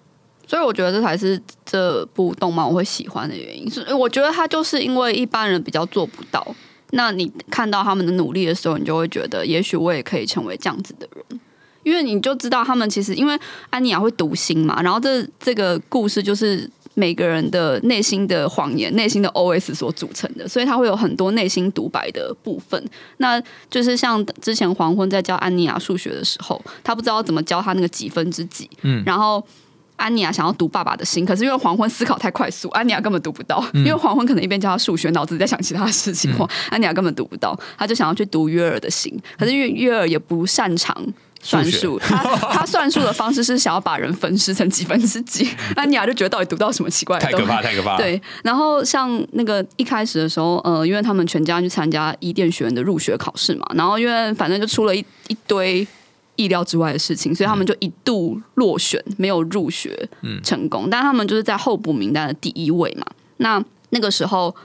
[0.47, 6.55] 所以我觉得这才是这部动漫我会喜欢的原因，是我觉得他就是因为一般人比较做不到，
[6.91, 11.39] 那你看到他们的努力的时候，你就会觉得，也许我也可以成为这样子的人，
[11.83, 13.37] 因为你就知道他们其实因为
[13.71, 22.81] 安妮亚会读心嘛，然后这这个故事就是每个人的内心的谎言、内心的 OS 所组成的，所以他会有很多内心独白的部分。
[23.17, 29.43] 那就是像之前黄昏在教安妮亚数学的时候，他不知道怎么教他那个几分之几，嗯，然后。
[29.97, 33.63] 安妮亚想要读爸爸的心，可是因为黄昏思考太快速，安妮亚根本读不到。
[33.73, 36.31] 因为黄昏可能一边教他数学，脑子在想其他事情，
[36.69, 37.57] 安妮亚根本读不到。
[37.77, 40.95] 他就想要去读约尔的心，可是因为约尔也不擅长
[41.41, 42.17] 算术，他
[42.51, 45.49] 他算术的方式是想要把人分尸成几分之几。
[45.75, 47.17] 安妮亚就觉得到底读到什么奇怪？
[47.19, 47.97] 太可怕，太可怕。
[47.97, 55.87] 对，然后像那个一开始的时候，呃，因为他们全家去参加伊甸学院的入学考试嘛，然后因为反正就出了一一堆。
[56.35, 60.09] 意料之外的事情，所以他们就一度落选，没有入学
[60.43, 60.89] 成功。
[60.89, 63.05] 但他们就是在候补名单的第一位嘛。
[63.37, 64.55] 那那个时候，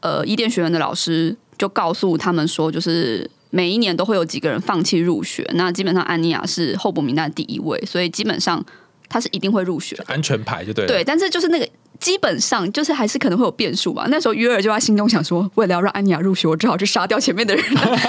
[0.00, 5.48] 呃，伊甸学院的老师就告诉他们说，就是每一年都会有几个人放弃入学。
[5.54, 8.64] 那基本上安妮亚是候补名单的第一位，所以基本上
[9.08, 10.86] 他是一定会入学，安全牌就对。
[10.86, 11.68] 对，但是就是那个
[12.00, 14.06] 基本上就是还是可能会有变数吧。
[14.08, 17.64] 那时候约尔就在心中想说，为了要让安妮亚入学，我只好去杀掉前面的人。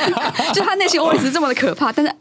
[0.53, 2.11] 就他内心 always 是这么的可怕，但是。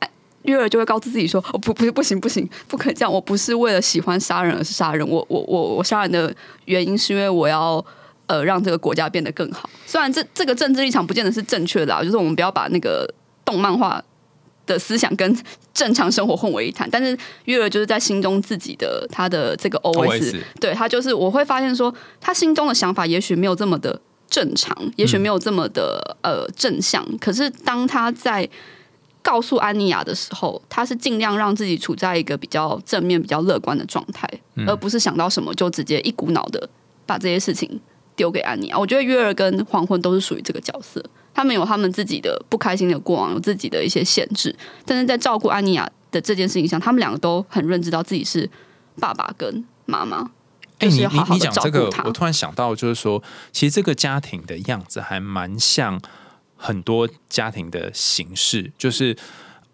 [0.44, 3.12] 约尔就会告诉自己说：“哦，不，不是，不行，不行，不可以这样。
[3.12, 5.06] 我不是为了喜欢杀人而是杀人。
[5.06, 6.34] 我，我，我，我杀人的
[6.66, 7.84] 原因是因为我要
[8.26, 9.68] 呃让这个国家变得更好。
[9.86, 13.06] 虽然这这个政治立场不见得是正确的啊，就是我们不要把那个
[13.44, 14.02] 动漫化
[14.66, 15.36] 的思想跟
[15.72, 16.88] 正常生活混为一谈。
[16.90, 27.02] 但是月儿就是在心中自己的他的这个 OS，对他就是我会发现说，他心中的想法也许没有这么的正常，也许没有这么的呃正向。
[27.18, 28.46] 可是当他在
[29.24, 34.28] 告诉安妮亚的时候，他是尽量让自己处在一个比较正面、比较乐观的状态，
[34.66, 36.68] 而不是想到什么就直接一股脑的
[37.06, 37.80] 把这些事情
[38.14, 38.78] 丢给安妮亚。
[38.78, 48.48] 我觉得约尔跟黄昏都是属于这个角色，他们有他们自己的不开心的过往，有自己的一些限制，但是在照顾安妮亚的这件事情上，他们两个都很认知到自己是
[49.00, 50.30] 爸爸跟妈妈。
[50.80, 55.98] 哎，你你你讲这个，我突然想到，就是说，其实这个家庭的样子还蛮像。
[56.64, 59.14] 很多家庭的形式，就是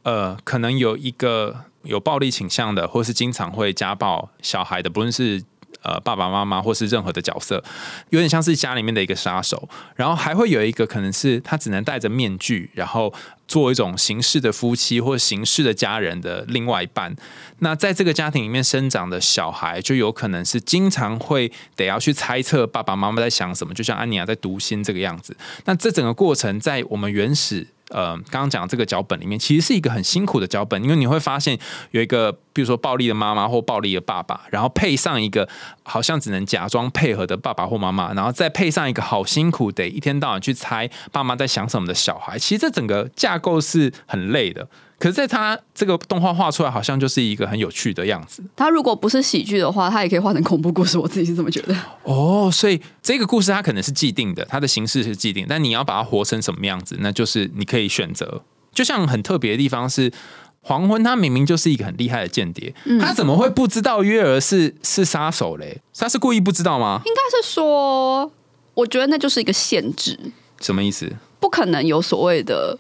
[0.02, 5.42] 呃，可能有一个有暴力倾向的，或是经常会家暴小孩的，不论是。
[5.82, 7.62] 呃，爸爸妈妈或是任何的角色，
[8.10, 13.12] 有点像是家里面的一个杀手，然后还会有一个可能是他只能戴着面具，然后
[13.48, 17.14] 做一种形式的夫妻或形式的家人的另外一半。
[17.60, 25.34] 那在这个家庭里面生长的小孩，就有可能是经常会得要去猜测爸爸妈妈在想什么，就像安妮亚在读心这个样子。
[25.64, 27.66] 那这整个过程在我们原始。
[27.90, 31.58] 呃，刚刚讲这个脚本里面，其实是一个很辛苦的脚本，因为你会发现
[31.90, 35.48] 有一个，比如说暴力的妈妈或暴力的爸爸，然后配上一个
[35.82, 44.68] 好像只能假装配合的爸爸或妈妈，然后再配上一个好辛苦得一天到晚去猜爸妈在想什么的小孩，其实这整个架构是很累的。
[45.00, 48.44] 可是在他这个动画画出来，好像就是一个很有趣的样子。
[48.54, 50.98] 他如果不是喜剧的话，他也可以画成恐怖故事。
[50.98, 51.74] 我自己是这么觉得。
[52.02, 58.42] 哦，所以这个故事它可能是既定的，它的形式是既定，但你要把它活成什么样子，那就是你可以选择。
[58.74, 60.12] 就像很特别的地方是，
[60.60, 65.80] 黄昏他明明就是一个很厉害的间谍，他怎么会不知道约儿是是杀手嘞？
[65.96, 67.00] 他是故意不知道吗？
[67.06, 68.30] 应该是说，
[68.74, 70.18] 我觉得那就是一个限制，
[70.60, 71.10] 什么意思？
[71.40, 72.78] 不可能有所谓的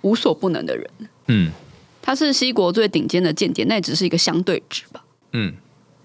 [0.00, 0.90] 无所不能的人。
[1.26, 1.52] 嗯
[2.00, 5.04] 他是西国最顶尖的间谍，那只是一个相对值吧。
[5.32, 5.54] 嗯，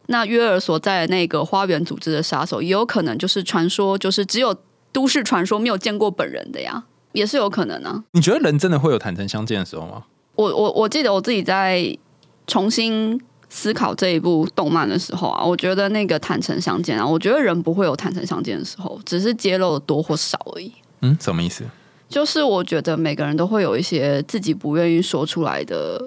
[0.06, 4.56] 那约尔所在的那个花园组织的杀手，也有可能就是传说，就是只有
[4.92, 8.04] 都市传说，没有见过本人的呀，也是有可能啊。
[8.12, 10.04] 你觉得人真的会有坦诚相见的时候吗？
[10.36, 11.98] 我我我记得我自己在
[12.46, 20.72] 重新思考这一部动漫的时候啊，我觉得那个坦诚相见啊，我觉得人不会有坦诚相见的时候，只是揭露的多或少而已。
[21.02, 21.64] 嗯，什么意思？
[22.10, 26.04] 就是我觉得每个人都会有一些自己不愿意说出来的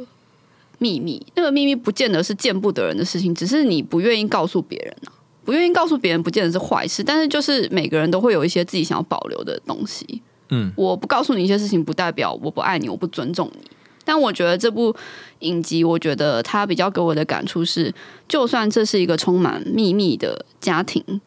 [0.79, 5.13] 秘密，那个秘密不见得是见不得人的事情，只是你不愿意告诉别人啊。
[5.43, 10.23] 不愿意告诉别人，不见得是坏事，但是就是每个人都会有一些自己想要保留的东西。
[10.51, 13.71] 嗯，我不告诉你一些事情，不代表我不爱你，我不尊重你。
[14.05, 14.95] 但我觉得这部
[15.41, 17.93] 影集，我觉得它比较给我的感触是，
[18.29, 21.21] 就算这是一个充满秘密的家庭，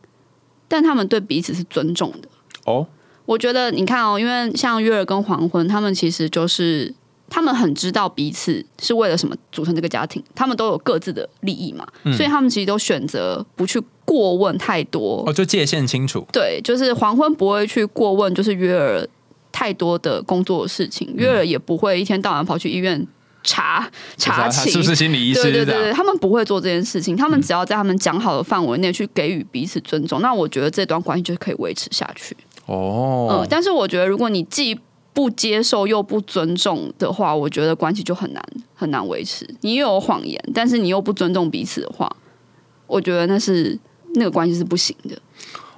[0.68, 2.30] 但他们对彼此是尊重的。
[2.66, 2.88] 哦，
[3.26, 6.94] 我觉得你看哦，因为像月儿跟黄昏，他们其实就是
[7.30, 15.24] 他们很知道彼此是为了什么组成这个家庭，他们都有各自的利益嘛，所以他们其实都选择不去过问太多。
[15.26, 16.28] 哦，就界限清楚。
[16.32, 19.08] 对，就是黄昏不会去过问，就是约尔
[19.52, 23.08] 太多的工作的事情，约尔也不会一天到晚跑去医院
[23.42, 25.44] 查查他寝，是不是心理医师？
[25.44, 32.36] 对对对他们不会做这件事情，他们只要在他们讲好的范围内去给予彼此尊重，那我觉得这段关系就可以维持下去。
[32.66, 34.80] 哦嗯，，但是我觉得如果你既
[35.14, 39.48] 不接受又不尊重的话，我觉得关系就很难很难维持。
[39.62, 42.10] 你又有谎言，但是你又不尊重彼此的话，
[42.88, 43.78] 我觉得那是
[44.16, 45.18] 那个关系是不行的。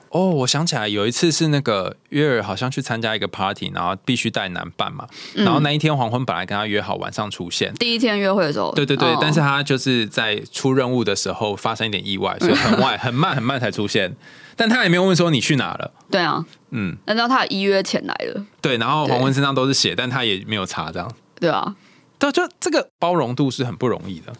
[0.09, 7.73] 哦，我想起来有一次是那个约尔好像去参加一个 party，然后必须带男伴嘛，然后那一天黄昏本来跟他约好晚上出现。
[7.73, 14.15] 第一天约会的时候，对对对，哦但是他就是在出任务的时候发生一点意外，所以很 晚、很慢、很慢才出现。
[14.55, 18.45] 但他也没有问说你去哪了，对啊，嗯，按照他的依约前来了？
[18.61, 18.77] 对。
[18.77, 21.11] 然后对黄昏身上都是血，但他也没有查，这样。
[21.39, 21.75] 对啊，
[22.17, 24.33] 对，就这个包容度是很不容易的。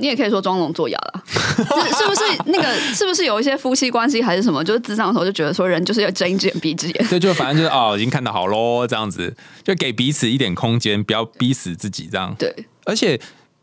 [0.00, 4.62] 你也可以说装聋作哑啦， 是是不是那个是不是有一些夫妻关系还是什么？
[4.62, 7.06] 就是智商的时候就觉得说人就是要睁一只眼闭一只眼。
[7.10, 12.32] 对，就反正就是哦，已经看到好喽，这样子，就给彼此一点空间，不要逼死自己，这样。
[12.38, 13.20] 对，而且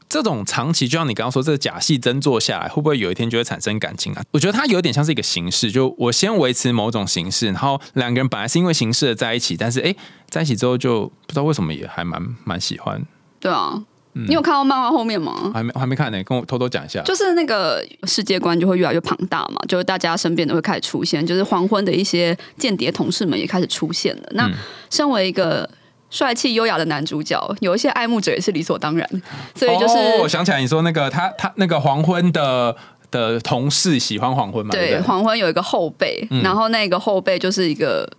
[0.07, 4.23] 这种长期，就像你刚刚说，这个假戏真做下来，会不会有一天就会产生感情啊？
[4.31, 9.95] 我觉得它有点像是一个形式，就我先维持某种形式，然后两个人本来是因为形式的在一起，但是哎，
[10.29, 13.03] 在一起之后就不知道为什么也还蛮蛮喜欢。
[13.39, 15.51] 对啊，你有看到漫画后面吗？
[15.53, 17.01] 还没我还没看呢，跟我偷偷讲一下。
[17.01, 24.23] 就是那个世界观就会越来越庞大嘛，就是大家身边都会开始出现，就是黄昏的一些间谍同事们也开始出现了。
[24.31, 24.49] 那
[24.89, 25.69] 身为一个
[26.15, 29.07] 帅气优雅的男主角，有一些爱慕者也是理所当然，
[29.53, 32.73] 所以就是、哦，我想起来你说那个他他那个黄昏的
[33.11, 34.71] 的同事喜欢黄昏嘛？
[34.71, 38.09] 对对对，黄昏有一个后辈，然后那个后辈就是一个。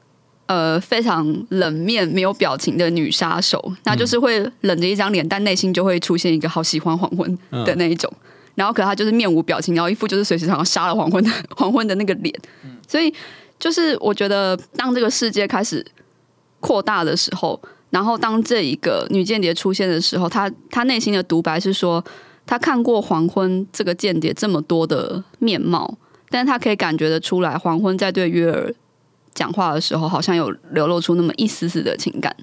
[0.48, 8.08] 呃，非常冷面、没有表情的女杀手，那就是会冷着一张脸，但内心就会出现一个好喜欢黄昏的那一种。
[8.54, 12.32] 然后，可她就是面无表情，然后一副就是随时想要杀了黄昏的 黄昏的那个脸。
[12.86, 13.12] 所以，
[13.58, 15.84] 就是我觉得，当这个世界开始
[16.60, 22.04] 扩大的时候，然后当这一个女间谍出现的时候，她她内心的独白是说，
[22.44, 25.96] 她看过黄昏这个间谍这么多的面貌，
[26.28, 28.74] 但是她可以感觉得出来，黄昏在对约尔
[29.32, 32.34] 讲话的时候，好像有流露出那么一丝丝的情感。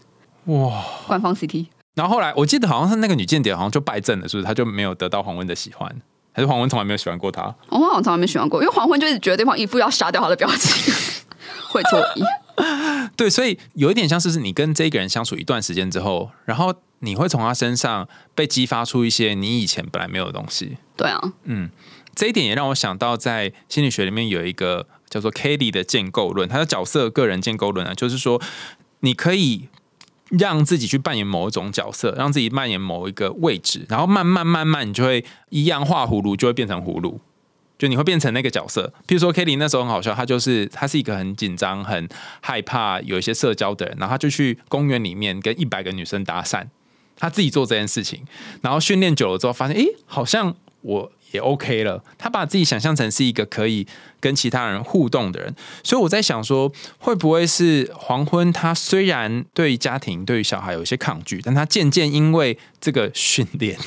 [0.45, 0.84] 哇！
[1.08, 4.47] 官方 CT 然后后来我记得好像是那个女间谍好像就败阵了，是不是？
[4.47, 5.89] 她就没有得到黄昏的喜欢，
[6.32, 7.43] 还是黄昏从来没有喜欢过她？
[7.67, 10.93] 黄昏好像从来没喜欢过，因为黄昏就一直觉得对方一副要杀掉他的表情，
[11.69, 12.23] 会错意。
[13.15, 20.77] 对，所以有一点像是是你跟这个人相处一段时间之后，然后你会从他身上被激发出一些你以前本来没有的东西。
[20.95, 21.69] 对啊，嗯
[22.15, 28.39] 这一点也让我想到，在心理学里面有一个叫做 k a t i e 的建构论，他的角色个人建构论啊，就是说
[28.99, 29.67] 你可以
[30.29, 37.19] 让自己去扮演某一种角色，让自己扮演某一个位置，然后慢慢慢慢，你就会一样画葫芦，就会变成葫芦。
[37.78, 42.07] 就你会变成那个角色，譬如说 Kelly 那时候很好笑，他就是他是一个很紧张、很
[42.41, 46.65] 害怕有一些社交的人，然后他就去公园里面跟一百个女生搭讪，
[47.17, 48.24] 他自己做这件事情，
[48.61, 52.01] 然后训练久了之后，发现诶，好像我也 OK 了。
[52.17, 53.86] 他把自己想象成是一个可以
[54.21, 55.53] 跟其他人互动的人，
[55.84, 58.53] 所以我在想说，会不会是黄昏？
[58.53, 63.77] 他虽然对家庭、对于小孩有一些抗拒，但他渐渐因为这个训练，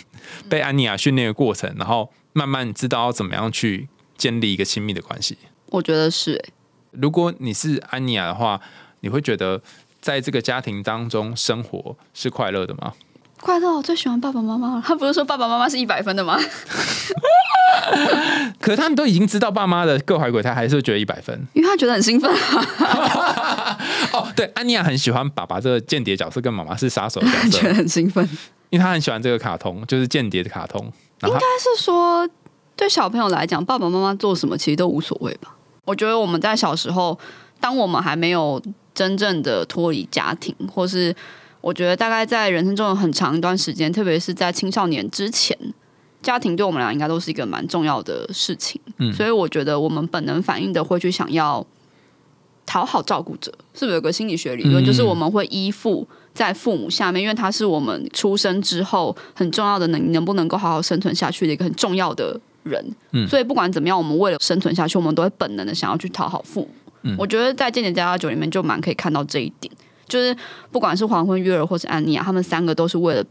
[0.50, 3.88] 被安妮亚训练的过程，然后慢慢知道要怎么样去
[4.18, 5.38] 建立一个亲密的关系。
[5.70, 6.52] 我觉得是、欸，
[6.90, 8.60] 如果你是安妮亚的话，
[9.00, 9.62] 你会觉得
[10.00, 12.92] 在这个家庭当中生活是快乐的吗？
[13.46, 14.82] 快乐，我最喜欢爸爸妈妈了。
[14.84, 16.36] 他不是说爸爸妈妈是一百分的吗？
[18.60, 21.46] 可是他们都已经知道爸妈的各怀鬼胎，还是觉得一百分。
[21.52, 22.28] 因为他觉得很兴奋，
[24.12, 28.28] 哦，对，安妮亚很喜欢爸爸这个间谍角色，跟妈妈是杀手的角觉得，很兴奋。
[28.70, 30.84] 因为他很喜欢这个卡通，就是间谍的卡通。
[31.22, 32.28] 应该是说，
[32.74, 35.54] 对小朋友来讲，爸爸妈妈做什么其实都无所谓吧。
[35.84, 37.16] 我觉得我们在小时候，
[37.60, 38.60] 当我们还没有
[38.92, 41.14] 真正的脱离家庭，或是
[41.60, 45.56] 我觉得大概在人生中有很长一段时间，特别是在青少年之前，
[46.22, 48.80] 家庭对我们俩应该都是一个蛮重要的事情。
[48.98, 51.66] 嗯所以我觉得我们本能反应的会去想要
[52.64, 62.84] 讨好照顾者，是不是有个心理学理论，嗯就是我们会依附在父母下面，因为他是我们出生之后很重要的能能不能够好好生存下去的一个很重要的人。
[63.12, 66.70] 嗯所以不管怎么样，我们为了生存下去，我们都会本能的想要去讨好父母。
[67.02, 69.72] 嗯我觉得在《间谍加加酒》里面就蛮可以看到这一点，
[70.08, 70.36] 就是
[70.70, 73.24] 不管是黄昏月儿或是安妮亚，他们三个都是为了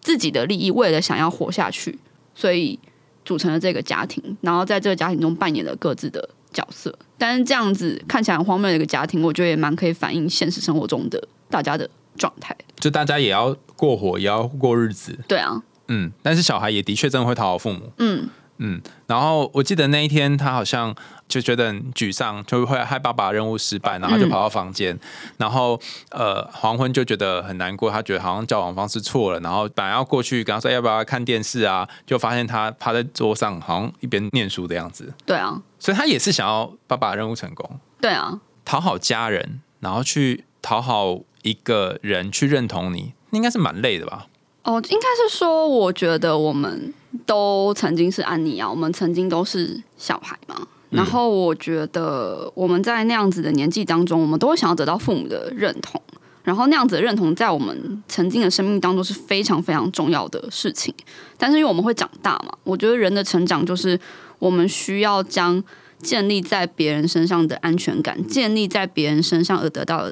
[0.00, 1.98] 自己的利益，为了想要活下去，
[2.34, 2.78] 所以
[3.24, 6.96] 组成了这个家庭，然后在这个家庭中扮演了各自的角色。
[7.16, 12.54] 但是这样子看起来很荒谬的一个家庭，我觉得也蛮可以反映现实生活中的大家的状态。
[12.78, 20.94] 就大家也要过活，也要过日子，对啊，嗯，但是小孩也的确真的会讨好父母，嗯，嗯，然后我记得那一天他好像
[21.26, 24.98] 就觉得很沮丧，就会害爸爸任务失败，然后就跑到房间，
[25.38, 44.26] 然后呃黄昏就觉得很难过，他觉得好像交往方式错了，然后本来要过去跟他说要不要看电视啊，就发现他趴在桌上，好像一边念书的样子，对啊，所以他也是想要爸爸任务成功，对啊，讨好家人，然后去讨好一个人去认同你，应该是蛮累的吧？
[44.62, 46.94] 哦，应该是说，我觉得我们
[47.26, 50.66] 都曾经是安妮啊，我们曾经都是小孩嘛。
[50.90, 56.00] 然后我觉得我们在那样子的年纪当中，我们都会想要得到父母的认同，
[56.42, 60.94] 然后那样子的认同在我们曾经的生命当中是非常非常重要的事情。
[61.36, 63.98] 但是因为我们会长大嘛，我觉得人的成长就是
[64.38, 65.62] 我们需要将
[65.98, 70.10] 建立在别人身上的安全感，建立在别人身上而得到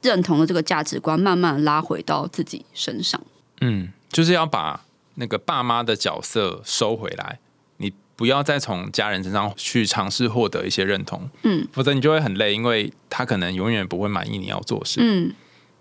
[0.00, 3.20] 认同的这个价值观，慢慢拉回到自己身上。
[3.60, 4.84] 嗯，就是要把
[5.16, 7.41] 那个爸妈的角色收回来，你
[8.22, 15.00] 不要再从家人身上去尝试获得一些认同，嗯否则你就会很累，因为他可能永远不会满意你要做事。
[15.02, 15.34] 嗯。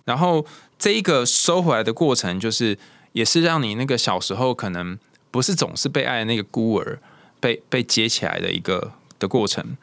[0.06, 0.44] 然后
[0.80, 2.76] 这一个收回来的过程，就是
[3.12, 4.98] 也是让你那个小时候可能
[5.30, 7.00] 不是总是被爱的那个孤儿
[7.39, 9.78] 被被接起来的一个的过程，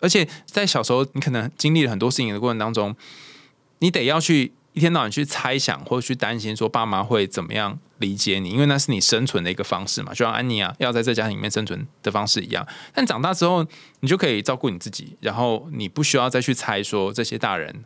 [0.00, 2.94] 而且在小时候你可能经历了很多事情的过程当中，
[3.78, 12.66] 你得要去一天到晚去猜想或者去担心说爸妈会怎么样理解你，因为那是你生存的一个方式嘛，就像安妮亚要在这家庭里面生存的方式一样。
[12.92, 13.64] 但长大之后，
[14.00, 17.84] 你就可以照顾你自己，然后你不需要再去猜说这些大人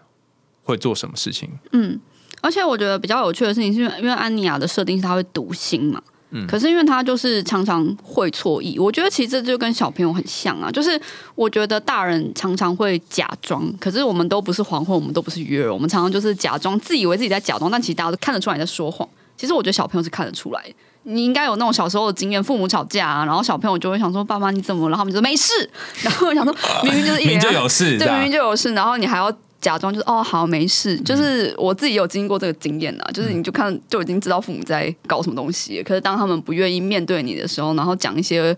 [0.65, 1.51] 会做什么事情。
[1.71, 2.01] 嗯
[2.43, 6.01] 而且我觉得比较有趣的事情是因为因为安妮亚的设定是她会读心嘛，
[6.31, 11.01] 嗯可是因为她就是常常会错意，我觉得其实这就跟小朋友很像啊，就是
[11.35, 19.09] 我觉得大人常常会假装，可是我们都不是黄昏，我们都不是约儿，我们常常就是假装，自以为自己在假装，但其实大家都看得出来你在说谎。
[19.37, 20.75] 其实我觉得小朋友是看得出来的。
[21.09, 25.53] 你应该有那种小时候的经验，父母吵架啊，然后小朋友就会想说：“爸妈你怎么了？”他们就说：“没事。
[26.03, 38.57] ”然后我想说， 明明就是一明脸就有事，对，这明明就有事，然后你还要假装就是哦好没事，就是我自己有经过这个经验啊，就是你就看就已经知道父母在搞什么东西，可是当他们不愿意面对你的时候，然后讲一些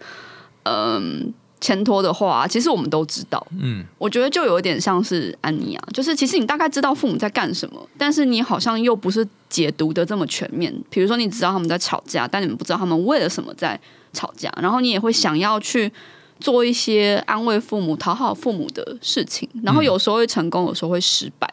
[0.62, 1.30] 嗯
[1.60, 3.44] 牵拖的话，其实我们都知道。
[3.58, 10.72] 嗯，我觉得就有点像是安妮啊，就是其实你大概知道父母在干什么，但是你好像又不是解读的这么全面。
[10.88, 13.78] 比如说，你知道他们在吵架，但你们不知道他们为了什么在
[14.12, 15.90] 吵架，然后你也会想要去
[16.38, 21.52] 做一些安慰父母、讨好父母的事情，然后有时候会成功，有时候会失败。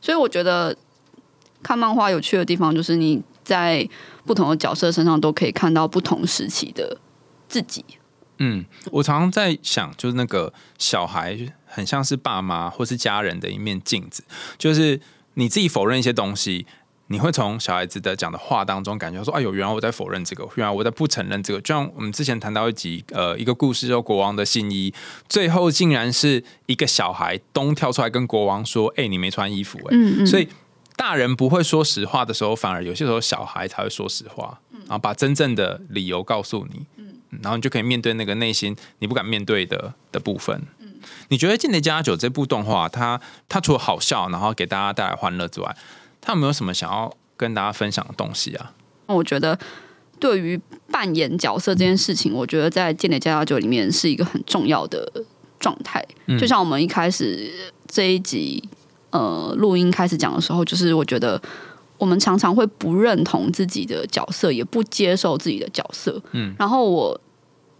[0.00, 0.76] 所以我觉得
[1.62, 3.88] 看漫画有趣的地方，就是你在
[4.24, 6.98] 不同的角色身上都可以看到不同时期的
[7.48, 7.84] 自己。
[8.38, 14.22] 嗯，我常常在想，就是那个小孩很像是爸妈或是家人的一面镜子，
[14.58, 15.00] 就是
[15.34, 16.66] 你自己否认一些东西，
[17.08, 21.60] 你会从小孩子的讲的话当中感觉说，哎呦，原来我在否认这个，原来我在不承认这个。
[21.60, 24.90] 就像我们之前谈到一集，呃，一个故事叫《国王的新衣》，
[25.28, 30.48] 最后竟然是一个小孩东跳出来跟国王说，哎、你没穿衣服、哎、嗯嗯，所以
[30.96, 36.95] 大人不会说实话的时候，反而有些时候小孩才会说实话，然后把真正的理由告诉你。
[37.42, 40.60] 然后你就可以面对那个内心你不敢面对的的部分。
[40.78, 40.94] 嗯，
[41.28, 45.76] 你觉得《间谍加加酒》这部动画，它它除了好笑，然后给大家带来欢乐之外，
[46.20, 48.72] 它有没有什么想要跟大家分享的东西啊？
[49.06, 49.58] 我觉得
[50.18, 50.60] 对于
[50.90, 55.10] 扮演角色这件事情，我觉得在《间谍加加酒》里面是一个很重要的
[55.60, 56.04] 状态。
[56.38, 57.52] 就像我们一开始
[57.86, 58.68] 这一集
[59.10, 61.40] 呃录音开始讲的时候，就是我觉得
[61.98, 66.20] 我们常常会不认同自己的角色，也不接受自己的角色。
[66.32, 67.20] 嗯，然后我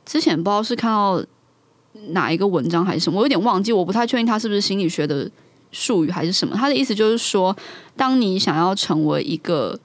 [0.04, 1.22] 之前不知道是看到
[2.08, 5.30] 哪一个文章还是什么，我有点忘记，我不太确定他是不是心理学的
[5.72, 6.54] 术语还是什么。
[6.56, 7.56] 他的意思就是说，
[7.96, 9.78] 当你想要成为一个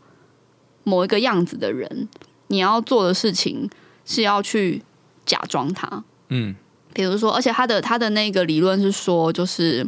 [0.84, 2.08] 某一个样子的人，
[2.48, 3.70] 你要做的事情
[4.06, 4.82] 是要去
[5.26, 6.04] 假装他。
[6.30, 6.56] 嗯
[6.94, 9.88] 比如说，而且他的他的那个理论是说，就是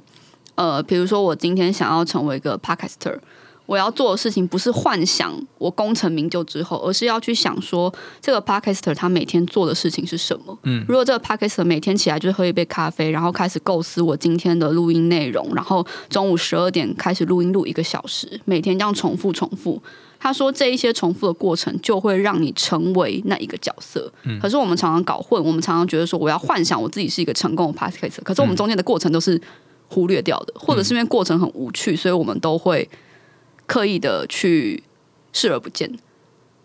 [0.56, 3.20] 呃，比如说我今天想要成为一个 podcaster，
[3.66, 10.58] 我要做的事情不是幻想我功成名就之后，而是要去想说这个 podcaster 他每天做的事情是什么。
[10.64, 19.82] 嗯如果这个 podcaster 每天起来就是喝一杯咖啡，然后开始构思我今天的录音内容，然后中午十二点开始录音录一个小时，每天这样重复重复。
[20.20, 24.10] 他说这一些重复的过程就会让你成为那一个角色。
[24.24, 29.42] 嗯可是我们常常搞混，我们常常觉得说我要幻想我自己是一个成功的 podcaster，可是我们中间的过程都是
[29.88, 32.90] 忽略掉的，或者是因为过程很无趣，所以我们都会
[33.74, 34.84] 刻意的去
[35.32, 35.92] 视而不见。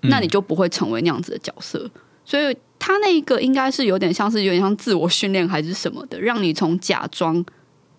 [0.03, 1.91] 那你就不会成为那样子的角色。
[2.25, 7.43] 所以他那个应该是有点像是有点像自我训练还是什么的，让你从假装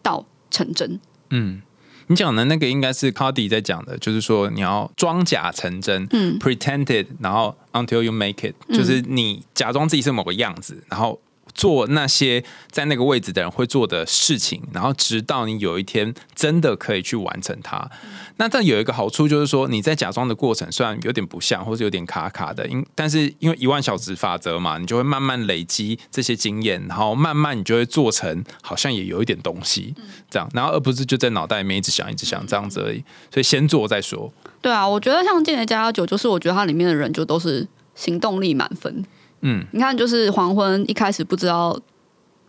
[0.04, 1.00] 到成真。
[1.32, 1.62] 嗯，
[2.08, 11.20] 你讲的那个应该是 Cardi 在讲的，就是说你要装假成真，嗯，pretended，然后 until you make it，、就是你假装自己是某个样子，然后
[11.54, 17.90] 做那些在那个位置的人会做的事情，然后直到你有一天真的可以去完成它。
[18.38, 29.94] 那但有一个好处就是说，你在假装的过程虽然有点不像，或是有点卡卡的，因但是因为一万小时法则嘛，你就会慢慢累积这些经验，然后慢慢你就会做成好像也有一点东西，
[30.30, 33.04] 这样，然后而不是就在脑袋里面一直想一直想这样子而已。
[33.34, 34.32] 所以先做再说。
[34.62, 39.04] 对啊，我觉得像《间谍加加九》，就是我觉得它里面的人就都是行动力满分。
[39.42, 41.80] 嗯，你看，就是黄昏一开始不知道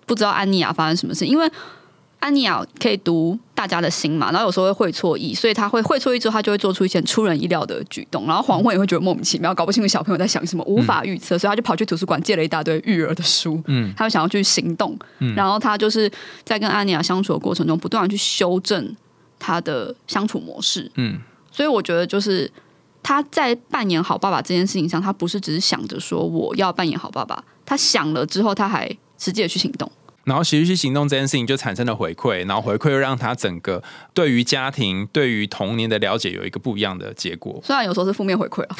[0.07, 1.51] 不知道安妮亚发生什么事，因为
[2.18, 15.34] 安妮亚可以读大家的心嘛，然后有时候会会错意，所以他会会错意之后，他就会做出一些出人意料的举动，然后黄昏也会觉得莫名其妙，搞不清楚小朋友在想什么，无法预测，所以他就跑去图书馆借了一大堆育儿的书，嗯，他就想要去行动，嗯。
[15.34, 16.11] 然后他就是
[16.45, 18.95] 在跟安妮亚相处的过程中，不断的去修正
[19.38, 21.18] 他的相处模式，嗯，
[21.51, 22.51] 所以我觉得就是
[23.03, 29.90] 他在扮演好爸爸这件事情上，他不是只是想着说我要扮演好爸爸，他想了之后，他还直接的去行动。
[30.31, 33.83] 然后实际去行动这件事情就产生了回馈，然后回馈又让他整个
[34.14, 37.61] 对于家庭、对于童年的了解有一个不一样的结果。
[37.64, 38.76] 虽然有时候是负面回馈啊，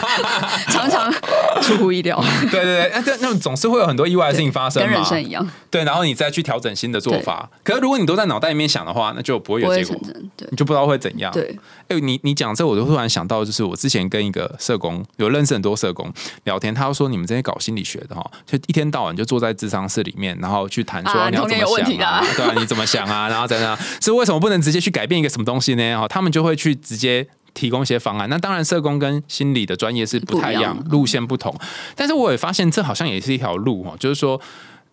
[0.72, 1.12] 常常
[1.60, 2.18] 出乎意料，
[2.50, 4.90] 对对对，哎，对，那总是会有很多意外的事情发生跟。
[4.94, 7.50] 人生一样，对，然后你再去调整新的做法。
[7.62, 10.00] 可是如果你都在脑袋里面想的话，那就不会有结果。
[10.36, 11.30] 对你就不知道会怎样。
[11.32, 11.54] 对，
[11.88, 16.10] 哎、你你讲这，我就突然想到，就是我之前跟一个社工有认识很多社工
[16.44, 25.98] 聊天，他就说你们这些搞心理学的哈，就一天到晚就坐在智商室里面，然后去谈说啊你要怎么想啊，的啊 对啊，你怎么想啊，然后怎样，是为什么不能直接去改变一个什么东西呢？
[25.98, 27.26] 哈，他们就会去直接。
[27.54, 31.56] 提供一些方案，那当然社工跟心理的专业是不太一样路线不同。
[31.94, 34.40] 但是我也发现这好像也是一条路哦，就是说，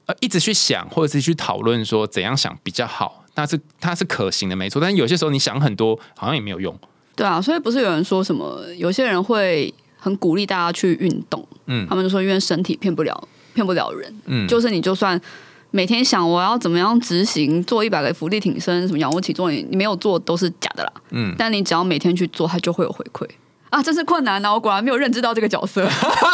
[0.05, 4.79] 呃，一直去想或者是去讨论说怎样想比较好，那是它是可行的，没错。
[4.79, 6.79] 但是有些时候你想很多，好像也没有用。
[7.15, 15.19] 对啊，所以不是有人说什么，有些人会很鼓励大家去运动，嗯他们就说因为身体骗不了骗不了人，嗯，就是你就算
[15.71, 20.91] 每天想我要怎么样执行做一百个伏地挺身，什么仰卧起坐，你你没有做都是假的啦。
[21.11, 23.25] 嗯，但你只要每天去做，它就会有回馈
[23.69, 23.81] 啊！
[23.81, 24.53] 真是困难啊！
[24.53, 25.89] 我果然没有认知到这个角色，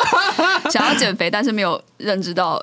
[0.71, 2.59] 想要减肥，但是没有认知到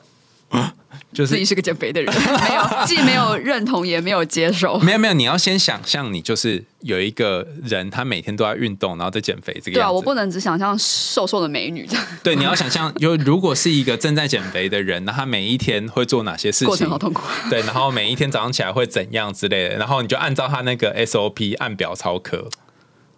[1.14, 4.78] 就是自己是个减肥的人，没有既没有认同，也没有接受。
[4.84, 9.90] 没有没有，你要先想象你就是有一个人，他每天都在运动，然后在减肥这个对啊。
[9.90, 16.98] 我不能只想象瘦瘦的美女这样，对，你要想象，就如果是一个正在减肥的人，那他每一天会做哪些事情过程好？
[16.98, 17.22] 痛苦。
[17.48, 22.48] 对，然后每一天早上起来会怎样之类的，然后你就按照他那个 SOP 按表操课。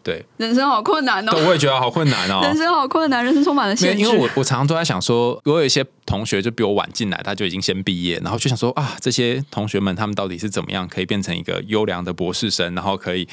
[0.07, 2.39] 对，人生好困难对，哦，我也觉得好困难哦。
[2.47, 4.01] 人生好困难，人生充满了限制。
[4.01, 13.27] 因为我我常常都在想说，我有一些同学就比我晚进来，他就已经先毕业，然后就想说啊，这些同学们他们到底是怎么样可以变成一个优良的博士生，然后可以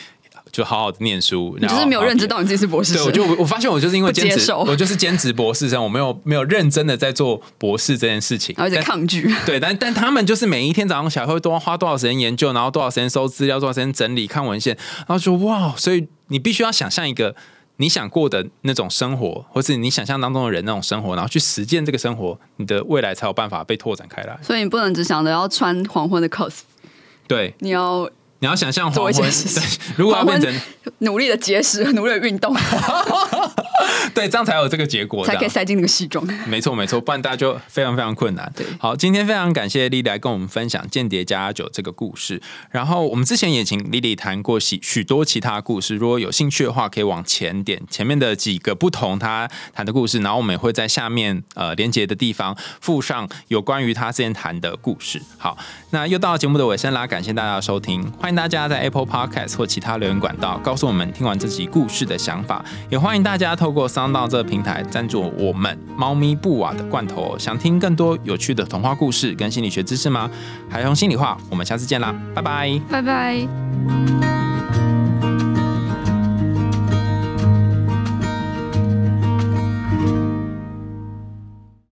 [0.51, 3.05] 就好好的念书，你就是没有认知到你自己是博士对，生。
[3.05, 9.31] 我就我我发现我就是因为兼职，我就是兼职博士生，我没有没有认真的在做博士这件事情，然后一直但抗拒。
[9.45, 14.75] 对，但但他们就是每一天早上起来会多花多少时间研究，然后多少时间收资料，多少时间整理看文献，
[15.07, 17.35] 然后说哇，所以你必须要想象一个
[17.77, 24.35] 你想过的那种生活，或是你想象当中的人那种生活，然后去实践这个生活，你的未来才有办法被拓展开来。
[24.41, 26.61] 所以你不能只想着要穿黄昏的 cos，
[27.27, 28.09] 对，你要
[28.39, 29.31] 你要想象黄昏，
[29.95, 30.51] 如果要变成
[30.99, 32.51] 努力的节食，努力的运动，
[34.13, 36.25] 对，这样才有这个结果，才可以塞进那个西装。
[36.47, 38.51] 没错没错，不然大家就非常非常困难。
[38.55, 42.41] 对好，今天非常感谢莉莉来跟我们分享《间谍加酒》这个故事。
[42.69, 55.21] 然后我们之前也请莉莉谈过许许多其他故事，如果有兴趣的话，可以往前点前面的几个不同她谈的故事，然后我们也会在下面呃连接的地方附上有关于她之前谈的故事。
[55.37, 55.57] 好，
[55.89, 67.39] 那又到节目的尾声啦，感谢大家的收听，欢迎大家在 Apple Podcast 或其他留言管道告诉我们听完这集故事的想法，也欢迎大家透过桑岛这个平台赞助我们猫咪布瓦的罐头。
[67.39, 70.29] 想听更多有趣的童话故事跟心理学知识吗？
[70.69, 72.81] 海虹心里话，我们下次见啦，拜拜。
[72.89, 74.42] 拜拜。